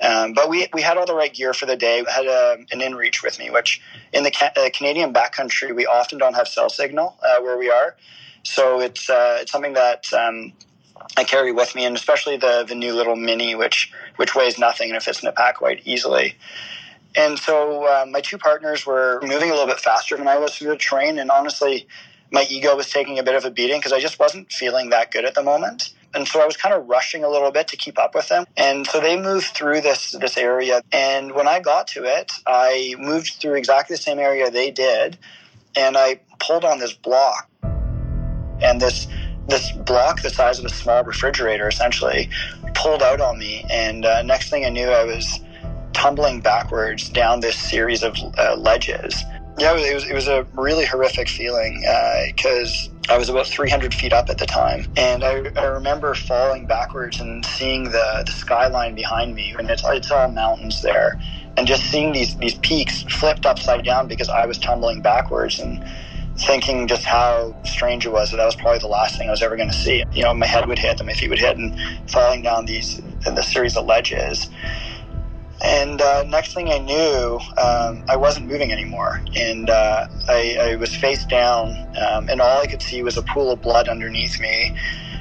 Um, 0.00 0.32
but 0.32 0.48
we, 0.48 0.66
we 0.72 0.80
had 0.80 0.96
all 0.96 1.04
the 1.04 1.14
right 1.14 1.32
gear 1.32 1.52
for 1.52 1.66
the 1.66 1.76
day. 1.76 2.02
We 2.02 2.10
had 2.10 2.26
a, 2.26 2.54
um, 2.54 2.66
an 2.72 2.80
InReach 2.80 3.22
with 3.22 3.38
me, 3.38 3.50
which 3.50 3.82
in 4.12 4.22
the 4.22 4.30
ca- 4.30 4.52
uh, 4.56 4.70
Canadian 4.72 5.12
backcountry, 5.12 5.74
we 5.74 5.84
often 5.86 6.18
don't 6.18 6.34
have 6.34 6.48
cell 6.48 6.70
signal 6.70 7.18
uh, 7.22 7.42
where 7.42 7.58
we 7.58 7.70
are. 7.70 7.96
So 8.42 8.80
it's, 8.80 9.10
uh, 9.10 9.38
it's 9.42 9.52
something 9.52 9.74
that 9.74 10.10
um, 10.14 10.54
I 11.16 11.24
carry 11.24 11.52
with 11.52 11.74
me, 11.74 11.84
and 11.84 11.96
especially 11.96 12.36
the 12.36 12.64
the 12.66 12.74
new 12.74 12.94
little 12.94 13.16
mini, 13.16 13.54
which 13.54 13.92
which 14.16 14.34
weighs 14.34 14.58
nothing 14.58 14.88
and 14.88 14.96
it 14.96 15.02
fits 15.02 15.22
in 15.22 15.28
a 15.28 15.32
pack 15.32 15.56
quite 15.56 15.82
easily. 15.86 16.36
And 17.16 17.38
so 17.38 17.84
uh, 17.84 18.06
my 18.08 18.20
two 18.20 18.38
partners 18.38 18.86
were 18.86 19.20
moving 19.22 19.50
a 19.50 19.52
little 19.52 19.66
bit 19.66 19.80
faster 19.80 20.16
than 20.16 20.28
I 20.28 20.38
was 20.38 20.56
through 20.56 20.68
the 20.68 20.76
terrain, 20.76 21.18
and 21.18 21.30
honestly, 21.30 21.88
my 22.30 22.46
ego 22.48 22.76
was 22.76 22.90
taking 22.90 23.18
a 23.18 23.22
bit 23.22 23.34
of 23.34 23.44
a 23.44 23.50
beating 23.50 23.78
because 23.78 23.92
I 23.92 24.00
just 24.00 24.18
wasn't 24.18 24.52
feeling 24.52 24.90
that 24.90 25.10
good 25.10 25.24
at 25.24 25.34
the 25.34 25.42
moment. 25.42 25.92
And 26.14 26.26
so 26.26 26.42
I 26.42 26.46
was 26.46 26.56
kind 26.56 26.74
of 26.74 26.88
rushing 26.88 27.22
a 27.22 27.28
little 27.28 27.52
bit 27.52 27.68
to 27.68 27.76
keep 27.76 27.98
up 27.98 28.14
with 28.14 28.28
them. 28.28 28.44
And 28.56 28.86
so 28.86 29.00
they 29.00 29.20
moved 29.20 29.46
through 29.48 29.80
this 29.80 30.12
this 30.12 30.36
area, 30.36 30.82
and 30.90 31.32
when 31.32 31.46
I 31.46 31.60
got 31.60 31.86
to 31.88 32.04
it, 32.04 32.32
I 32.46 32.94
moved 32.98 33.36
through 33.40 33.54
exactly 33.54 33.94
the 33.94 34.02
same 34.02 34.18
area 34.18 34.50
they 34.50 34.70
did, 34.70 35.18
and 35.76 35.96
I 35.96 36.20
pulled 36.40 36.64
on 36.64 36.80
this 36.80 36.92
block, 36.92 37.48
and 37.62 38.80
this 38.80 39.06
this 39.48 39.70
block 39.72 40.22
the 40.22 40.30
size 40.30 40.58
of 40.58 40.64
a 40.64 40.68
small 40.68 41.04
refrigerator 41.04 41.68
essentially 41.68 42.28
pulled 42.74 43.02
out 43.02 43.20
on 43.20 43.38
me. 43.38 43.64
And 43.70 44.04
uh, 44.04 44.22
next 44.22 44.50
thing 44.50 44.64
I 44.64 44.70
knew, 44.70 44.88
I 44.88 45.04
was 45.04 45.40
tumbling 45.92 46.40
backwards 46.40 47.08
down 47.08 47.40
this 47.40 47.56
series 47.56 48.02
of 48.02 48.16
uh, 48.38 48.56
ledges. 48.56 49.22
Yeah, 49.60 49.76
it 49.76 49.94
was, 49.94 50.06
it 50.06 50.14
was 50.14 50.26
a 50.26 50.46
really 50.54 50.86
horrific 50.86 51.28
feeling 51.28 51.82
because 52.34 52.88
uh, 53.10 53.12
I 53.12 53.18
was 53.18 53.28
about 53.28 53.46
300 53.46 53.92
feet 53.92 54.14
up 54.14 54.30
at 54.30 54.38
the 54.38 54.46
time. 54.46 54.86
And 54.96 55.22
I, 55.22 55.42
I 55.54 55.66
remember 55.66 56.14
falling 56.14 56.66
backwards 56.66 57.20
and 57.20 57.44
seeing 57.44 57.84
the, 57.84 58.24
the 58.24 58.32
skyline 58.32 58.94
behind 58.94 59.34
me. 59.34 59.54
And 59.58 59.70
it's, 59.70 59.82
it's 59.84 60.10
all 60.10 60.30
mountains 60.32 60.80
there. 60.80 61.20
And 61.58 61.66
just 61.66 61.84
seeing 61.84 62.12
these, 62.12 62.36
these 62.36 62.54
peaks 62.60 63.02
flipped 63.02 63.44
upside 63.44 63.84
down 63.84 64.08
because 64.08 64.30
I 64.30 64.46
was 64.46 64.58
tumbling 64.58 65.02
backwards 65.02 65.58
and 65.60 65.84
thinking 66.38 66.88
just 66.88 67.04
how 67.04 67.54
strange 67.64 68.06
it 68.06 68.12
was 68.12 68.30
that 68.30 68.38
that 68.38 68.46
was 68.46 68.56
probably 68.56 68.78
the 68.78 68.88
last 68.88 69.18
thing 69.18 69.28
I 69.28 69.30
was 69.30 69.42
ever 69.42 69.56
going 69.56 69.68
to 69.70 69.76
see. 69.76 70.04
You 70.12 70.24
know, 70.24 70.32
my 70.34 70.46
head 70.46 70.66
would 70.68 70.78
hit, 70.78 71.00
and 71.00 71.06
my 71.06 71.12
feet 71.12 71.28
would 71.30 71.38
hit, 71.38 71.58
and 71.58 71.78
falling 72.10 72.42
down 72.42 72.66
these 72.66 73.00
the 73.26 73.42
series 73.42 73.76
of 73.76 73.84
ledges. 73.86 74.48
And 75.62 76.00
uh, 76.00 76.24
next 76.24 76.54
thing 76.54 76.70
I 76.70 76.78
knew, 76.78 77.38
um, 77.58 78.04
I 78.08 78.16
wasn't 78.16 78.46
moving 78.46 78.72
anymore, 78.72 79.20
and 79.36 79.68
uh, 79.68 80.06
I, 80.28 80.56
I, 80.58 80.76
was 80.76 80.94
face 80.96 81.26
down, 81.26 81.68
um, 81.98 82.30
and 82.30 82.40
all 82.40 82.62
I 82.62 82.66
could 82.66 82.80
see 82.80 83.02
was 83.02 83.18
a 83.18 83.22
pool 83.22 83.50
of 83.50 83.60
blood 83.60 83.86
underneath 83.86 84.40
me, 84.40 84.74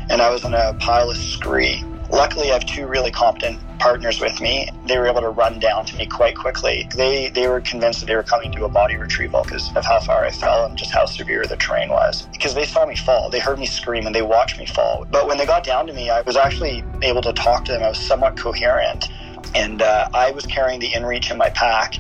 and 0.10 0.22
I 0.22 0.30
was 0.30 0.46
in 0.46 0.54
a 0.54 0.74
pile 0.76 1.10
of 1.10 1.18
scree. 1.18 1.84
Luckily, 2.10 2.52
I 2.52 2.54
have 2.54 2.66
two 2.66 2.88
really 2.88 3.12
competent 3.12 3.60
partners 3.80 4.22
with 4.22 4.40
me. 4.40 4.68
They 4.88 4.98
were 4.98 5.08
able 5.08 5.22
to 5.22 5.30
run 5.30 5.60
down 5.60 5.86
to 5.88 5.96
me 5.98 6.08
quite 6.08 6.36
quickly. 6.36 6.88
They 6.96 7.30
they 7.30 7.48
were 7.48 7.62
convinced 7.62 8.00
that 8.00 8.06
they 8.08 8.16
were 8.16 8.24
coming 8.24 8.52
to 8.54 8.66
a 8.66 8.70
body 8.70 8.96
retrieval 8.96 9.44
because 9.44 9.70
of 9.76 9.86
how 9.86 10.00
far 10.00 10.24
I 10.24 10.32
fell 10.32 10.66
and 10.66 10.78
just 10.78 10.92
how 10.92 11.06
severe 11.06 11.46
the 11.46 11.58
terrain 11.58 11.90
was. 11.90 12.28
Because 12.32 12.56
they 12.56 12.66
saw 12.66 12.86
me 12.86 12.96
fall, 12.96 13.30
they 13.30 13.40
heard 13.40 13.60
me 13.60 13.66
scream, 13.66 14.06
and 14.06 14.16
they 14.16 14.22
watched 14.22 14.58
me 14.58 14.66
fall. 14.66 15.06
But 15.12 15.28
when 15.28 15.38
they 15.38 15.46
got 15.46 15.66
down 15.66 15.86
to 15.88 15.94
me, 15.94 16.10
I 16.10 16.22
was 16.22 16.38
actually 16.38 16.84
able 17.02 17.22
to 17.24 17.34
talk 17.34 17.66
to 17.66 17.74
them. 17.74 17.84
I 17.84 17.90
was 17.90 18.00
somewhat 18.00 18.38
coherent 18.38 19.10
and 19.56 19.82
uh, 19.82 20.08
I 20.14 20.32
was 20.32 20.46
carrying 20.46 20.80
the 20.80 20.90
InReach 20.90 21.32
in 21.32 21.38
my 21.38 21.50
pack. 21.50 21.96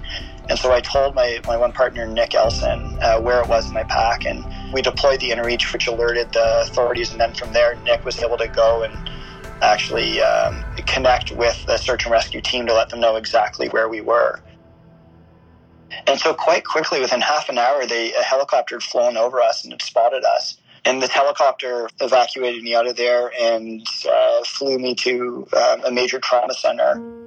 And 0.49 0.57
so 0.57 0.71
I 0.71 0.81
told 0.81 1.13
my, 1.13 1.39
my 1.45 1.57
one 1.57 1.71
partner, 1.71 2.07
Nick 2.07 2.33
Elson, 2.33 2.97
uh, 3.03 3.19
where 3.21 3.39
it 3.39 3.47
was 3.47 3.67
in 3.67 3.73
my 3.73 3.83
pack, 3.83 4.25
and 4.25 4.43
we 4.73 4.81
deployed 4.81 5.19
the 5.19 5.29
InReach, 5.29 5.71
which 5.71 5.87
alerted 5.87 6.33
the 6.33 6.61
authorities. 6.63 7.11
And 7.11 7.21
then 7.21 7.33
from 7.35 7.53
there, 7.53 7.75
Nick 7.83 8.03
was 8.03 8.19
able 8.19 8.37
to 8.37 8.47
go 8.47 8.83
and 8.83 8.97
actually 9.61 10.21
um, 10.21 10.63
connect 10.87 11.31
with 11.31 11.63
the 11.67 11.77
search 11.77 12.05
and 12.05 12.11
rescue 12.11 12.41
team 12.41 12.65
to 12.65 12.73
let 12.73 12.89
them 12.89 12.99
know 12.99 13.15
exactly 13.15 13.67
where 13.69 13.87
we 13.89 14.01
were. 14.01 14.39
And 16.07 16.19
so, 16.19 16.33
quite 16.33 16.65
quickly, 16.65 16.99
within 16.99 17.21
half 17.21 17.49
an 17.49 17.57
hour, 17.57 17.85
they, 17.85 18.13
a 18.13 18.23
helicopter 18.23 18.75
had 18.75 18.83
flown 18.83 19.17
over 19.17 19.41
us 19.41 19.63
and 19.63 19.73
had 19.73 19.81
spotted 19.81 20.23
us. 20.23 20.57
And 20.85 21.01
the 21.01 21.07
helicopter 21.07 21.89
evacuated 21.99 22.63
me 22.63 22.73
out 22.73 22.87
of 22.87 22.95
there 22.95 23.31
and 23.39 23.85
uh, 24.09 24.43
flew 24.45 24.79
me 24.79 24.95
to 24.95 25.47
um, 25.55 25.83
a 25.85 25.91
major 25.91 26.19
trauma 26.19 26.53
center 26.53 27.18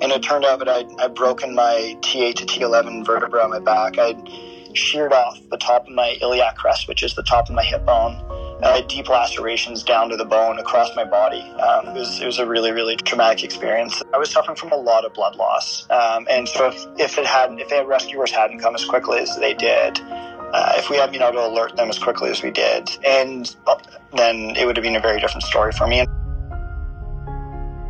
and 0.00 0.12
it 0.12 0.22
turned 0.22 0.44
out 0.44 0.58
that 0.58 0.68
I'd, 0.68 0.88
I'd 1.00 1.14
broken 1.14 1.54
my 1.54 1.96
T8 2.00 2.34
to 2.36 2.46
T11 2.46 3.06
vertebra 3.06 3.42
on 3.42 3.50
my 3.50 3.60
back. 3.60 3.98
I'd 3.98 4.28
sheared 4.76 5.12
off 5.12 5.38
the 5.50 5.56
top 5.56 5.86
of 5.86 5.94
my 5.94 6.16
iliac 6.20 6.56
crest, 6.56 6.88
which 6.88 7.02
is 7.02 7.14
the 7.14 7.22
top 7.22 7.48
of 7.48 7.54
my 7.54 7.62
hip 7.62 7.84
bone. 7.86 8.20
I 8.62 8.76
had 8.76 8.88
deep 8.88 9.08
lacerations 9.08 9.82
down 9.82 10.08
to 10.10 10.16
the 10.16 10.24
bone 10.24 10.58
across 10.58 10.94
my 10.96 11.04
body. 11.04 11.40
Um, 11.40 11.88
it, 11.88 11.98
was, 11.98 12.20
it 12.20 12.26
was 12.26 12.38
a 12.38 12.46
really, 12.46 12.72
really 12.72 12.96
traumatic 12.96 13.44
experience. 13.44 14.02
I 14.12 14.18
was 14.18 14.30
suffering 14.30 14.56
from 14.56 14.72
a 14.72 14.76
lot 14.76 15.04
of 15.04 15.12
blood 15.12 15.36
loss. 15.36 15.88
Um, 15.90 16.26
and 16.30 16.48
so 16.48 16.68
if, 16.68 16.86
if 16.98 17.18
it 17.18 17.26
hadn't, 17.26 17.60
if 17.60 17.68
the 17.68 17.84
rescuers 17.84 18.30
hadn't 18.30 18.60
come 18.60 18.74
as 18.74 18.84
quickly 18.84 19.18
as 19.18 19.36
they 19.36 19.54
did, 19.54 20.00
uh, 20.00 20.74
if 20.76 20.88
we 20.88 20.96
had 20.96 21.12
been 21.12 21.22
able 21.22 21.32
to 21.32 21.46
alert 21.46 21.76
them 21.76 21.90
as 21.90 21.98
quickly 21.98 22.30
as 22.30 22.42
we 22.42 22.50
did, 22.50 22.88
and 23.04 23.54
uh, 23.66 23.76
then 24.16 24.56
it 24.56 24.66
would 24.66 24.76
have 24.76 24.84
been 24.84 24.96
a 24.96 25.00
very 25.00 25.20
different 25.20 25.42
story 25.42 25.72
for 25.72 25.86
me 25.86 26.06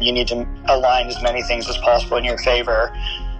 you 0.04 0.12
need 0.12 0.28
to 0.28 0.46
align 0.66 1.08
as 1.08 1.20
many 1.22 1.42
things 1.42 1.68
as 1.68 1.76
possible 1.78 2.16
in 2.16 2.24
your 2.24 2.38
favor 2.38 2.92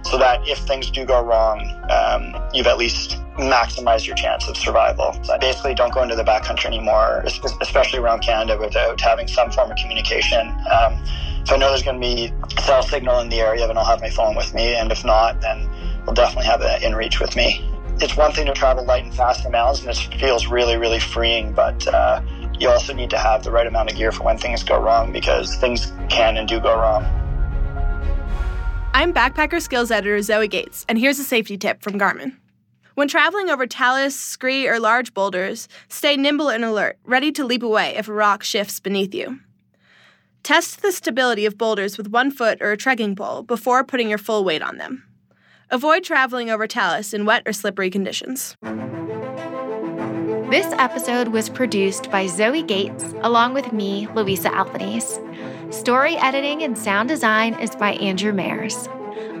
so 0.05 0.17
that 0.19 0.47
if 0.47 0.59
things 0.59 0.91
do 0.91 1.03
go 1.05 1.23
wrong, 1.23 1.59
um, 1.89 2.35
you've 2.53 2.67
at 2.67 2.77
least 2.77 3.17
maximized 3.37 4.05
your 4.05 4.15
chance 4.15 4.47
of 4.47 4.55
survival. 4.55 5.17
So 5.23 5.33
I 5.33 5.37
basically, 5.37 5.73
don't 5.73 5.93
go 5.93 6.03
into 6.03 6.15
the 6.15 6.23
backcountry 6.23 6.65
anymore, 6.65 7.23
especially 7.61 7.99
around 7.99 8.21
Canada, 8.21 8.57
without 8.57 9.01
having 9.01 9.27
some 9.27 9.51
form 9.51 9.71
of 9.71 9.77
communication. 9.77 10.47
Um, 10.71 11.03
if 11.41 11.51
I 11.51 11.57
know 11.57 11.69
there's 11.69 11.83
going 11.83 11.99
to 11.99 12.07
be 12.07 12.33
cell 12.61 12.83
signal 12.83 13.19
in 13.19 13.29
the 13.29 13.39
area, 13.39 13.67
then 13.67 13.77
I'll 13.77 13.85
have 13.85 14.01
my 14.01 14.09
phone 14.09 14.35
with 14.35 14.53
me, 14.53 14.75
and 14.75 14.91
if 14.91 15.03
not, 15.03 15.41
then 15.41 15.69
we'll 16.05 16.15
definitely 16.15 16.45
have 16.45 16.61
it 16.61 16.83
in 16.83 16.95
reach 16.95 17.19
with 17.19 17.35
me. 17.35 17.67
It's 17.99 18.15
one 18.15 18.31
thing 18.31 18.45
to 18.45 18.53
travel 18.53 18.85
light 18.85 19.03
and 19.03 19.13
fast 19.13 19.39
in 19.39 19.45
the 19.45 19.49
mountains, 19.51 19.85
and 19.85 19.89
it 19.89 20.19
feels 20.19 20.47
really, 20.47 20.77
really 20.77 20.99
freeing, 20.99 21.51
but 21.51 21.87
uh, 21.87 22.21
you 22.59 22.69
also 22.69 22.93
need 22.93 23.09
to 23.09 23.17
have 23.17 23.43
the 23.43 23.51
right 23.51 23.67
amount 23.67 23.91
of 23.91 23.97
gear 23.97 24.11
for 24.11 24.23
when 24.23 24.37
things 24.37 24.63
go 24.63 24.79
wrong 24.79 25.11
because 25.11 25.55
things 25.57 25.91
can 26.09 26.37
and 26.37 26.47
do 26.47 26.59
go 26.59 26.75
wrong. 26.75 27.03
I'm 28.93 29.13
backpacker 29.13 29.61
skills 29.61 29.91
editor 29.91 30.21
Zoe 30.21 30.47
Gates, 30.47 30.85
and 30.87 30.97
here's 30.97 31.19
a 31.19 31.23
safety 31.23 31.57
tip 31.57 31.81
from 31.81 31.99
Garmin. 31.99 32.37
When 32.93 33.09
traveling 33.09 33.49
over 33.49 33.67
talus, 33.67 34.17
scree, 34.17 34.69
or 34.69 34.79
large 34.79 35.13
boulders, 35.13 35.67
stay 35.89 36.15
nimble 36.15 36.47
and 36.47 36.63
alert, 36.63 36.97
ready 37.03 37.29
to 37.33 37.43
leap 37.43 37.61
away 37.61 37.93
if 37.97 38.07
a 38.07 38.13
rock 38.13 38.41
shifts 38.41 38.79
beneath 38.79 39.13
you. 39.13 39.41
Test 40.43 40.81
the 40.81 40.93
stability 40.93 41.45
of 41.45 41.57
boulders 41.57 41.97
with 41.97 42.07
one 42.07 42.31
foot 42.31 42.61
or 42.61 42.71
a 42.71 42.77
trekking 42.77 43.15
pole 43.15 43.43
before 43.43 43.83
putting 43.83 44.07
your 44.07 44.17
full 44.17 44.45
weight 44.45 44.61
on 44.61 44.77
them. 44.77 45.03
Avoid 45.71 46.05
traveling 46.05 46.49
over 46.49 46.67
talus 46.67 47.13
in 47.13 47.25
wet 47.25 47.43
or 47.45 47.51
slippery 47.51 47.89
conditions. 47.89 48.55
This 50.55 50.73
episode 50.77 51.27
was 51.27 51.49
produced 51.49 52.09
by 52.09 52.27
Zoe 52.27 52.63
Gates 52.63 53.03
along 53.23 53.55
with 53.55 53.73
me, 53.73 54.07
Louisa 54.15 54.55
Albanese. 54.55 55.19
Story 55.69 56.15
editing 56.15 56.63
and 56.63 56.77
sound 56.77 57.09
design 57.09 57.55
is 57.55 57.75
by 57.75 57.95
Andrew 57.95 58.31
Mayers. 58.31 58.87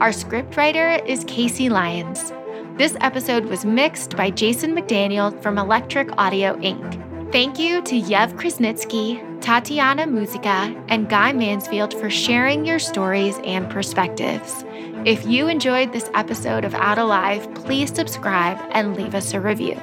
Our 0.01 0.09
scriptwriter 0.09 1.01
is 1.07 1.23
Casey 1.23 1.69
Lyons. 1.69 2.33
This 2.77 2.97
episode 2.99 3.45
was 3.45 3.63
mixed 3.63 4.17
by 4.17 4.29
Jason 4.29 4.75
McDaniel 4.75 5.41
from 5.41 5.57
Electric 5.57 6.09
Audio 6.17 6.57
Inc. 6.57 7.31
Thank 7.31 7.59
you 7.59 7.81
to 7.83 7.95
Yev 7.95 8.33
Krasnitsky, 8.33 9.39
Tatiana 9.39 10.07
Muzika, 10.07 10.85
and 10.89 11.07
Guy 11.07 11.31
Mansfield 11.31 11.93
for 11.93 12.09
sharing 12.09 12.65
your 12.65 12.79
stories 12.79 13.39
and 13.45 13.69
perspectives. 13.69 14.65
If 15.05 15.25
you 15.25 15.47
enjoyed 15.47 15.93
this 15.93 16.09
episode 16.13 16.65
of 16.65 16.75
Out 16.75 16.97
Alive, 16.97 17.47
please 17.55 17.95
subscribe 17.95 18.57
and 18.71 18.97
leave 18.97 19.15
us 19.15 19.33
a 19.33 19.39
review. 19.39 19.79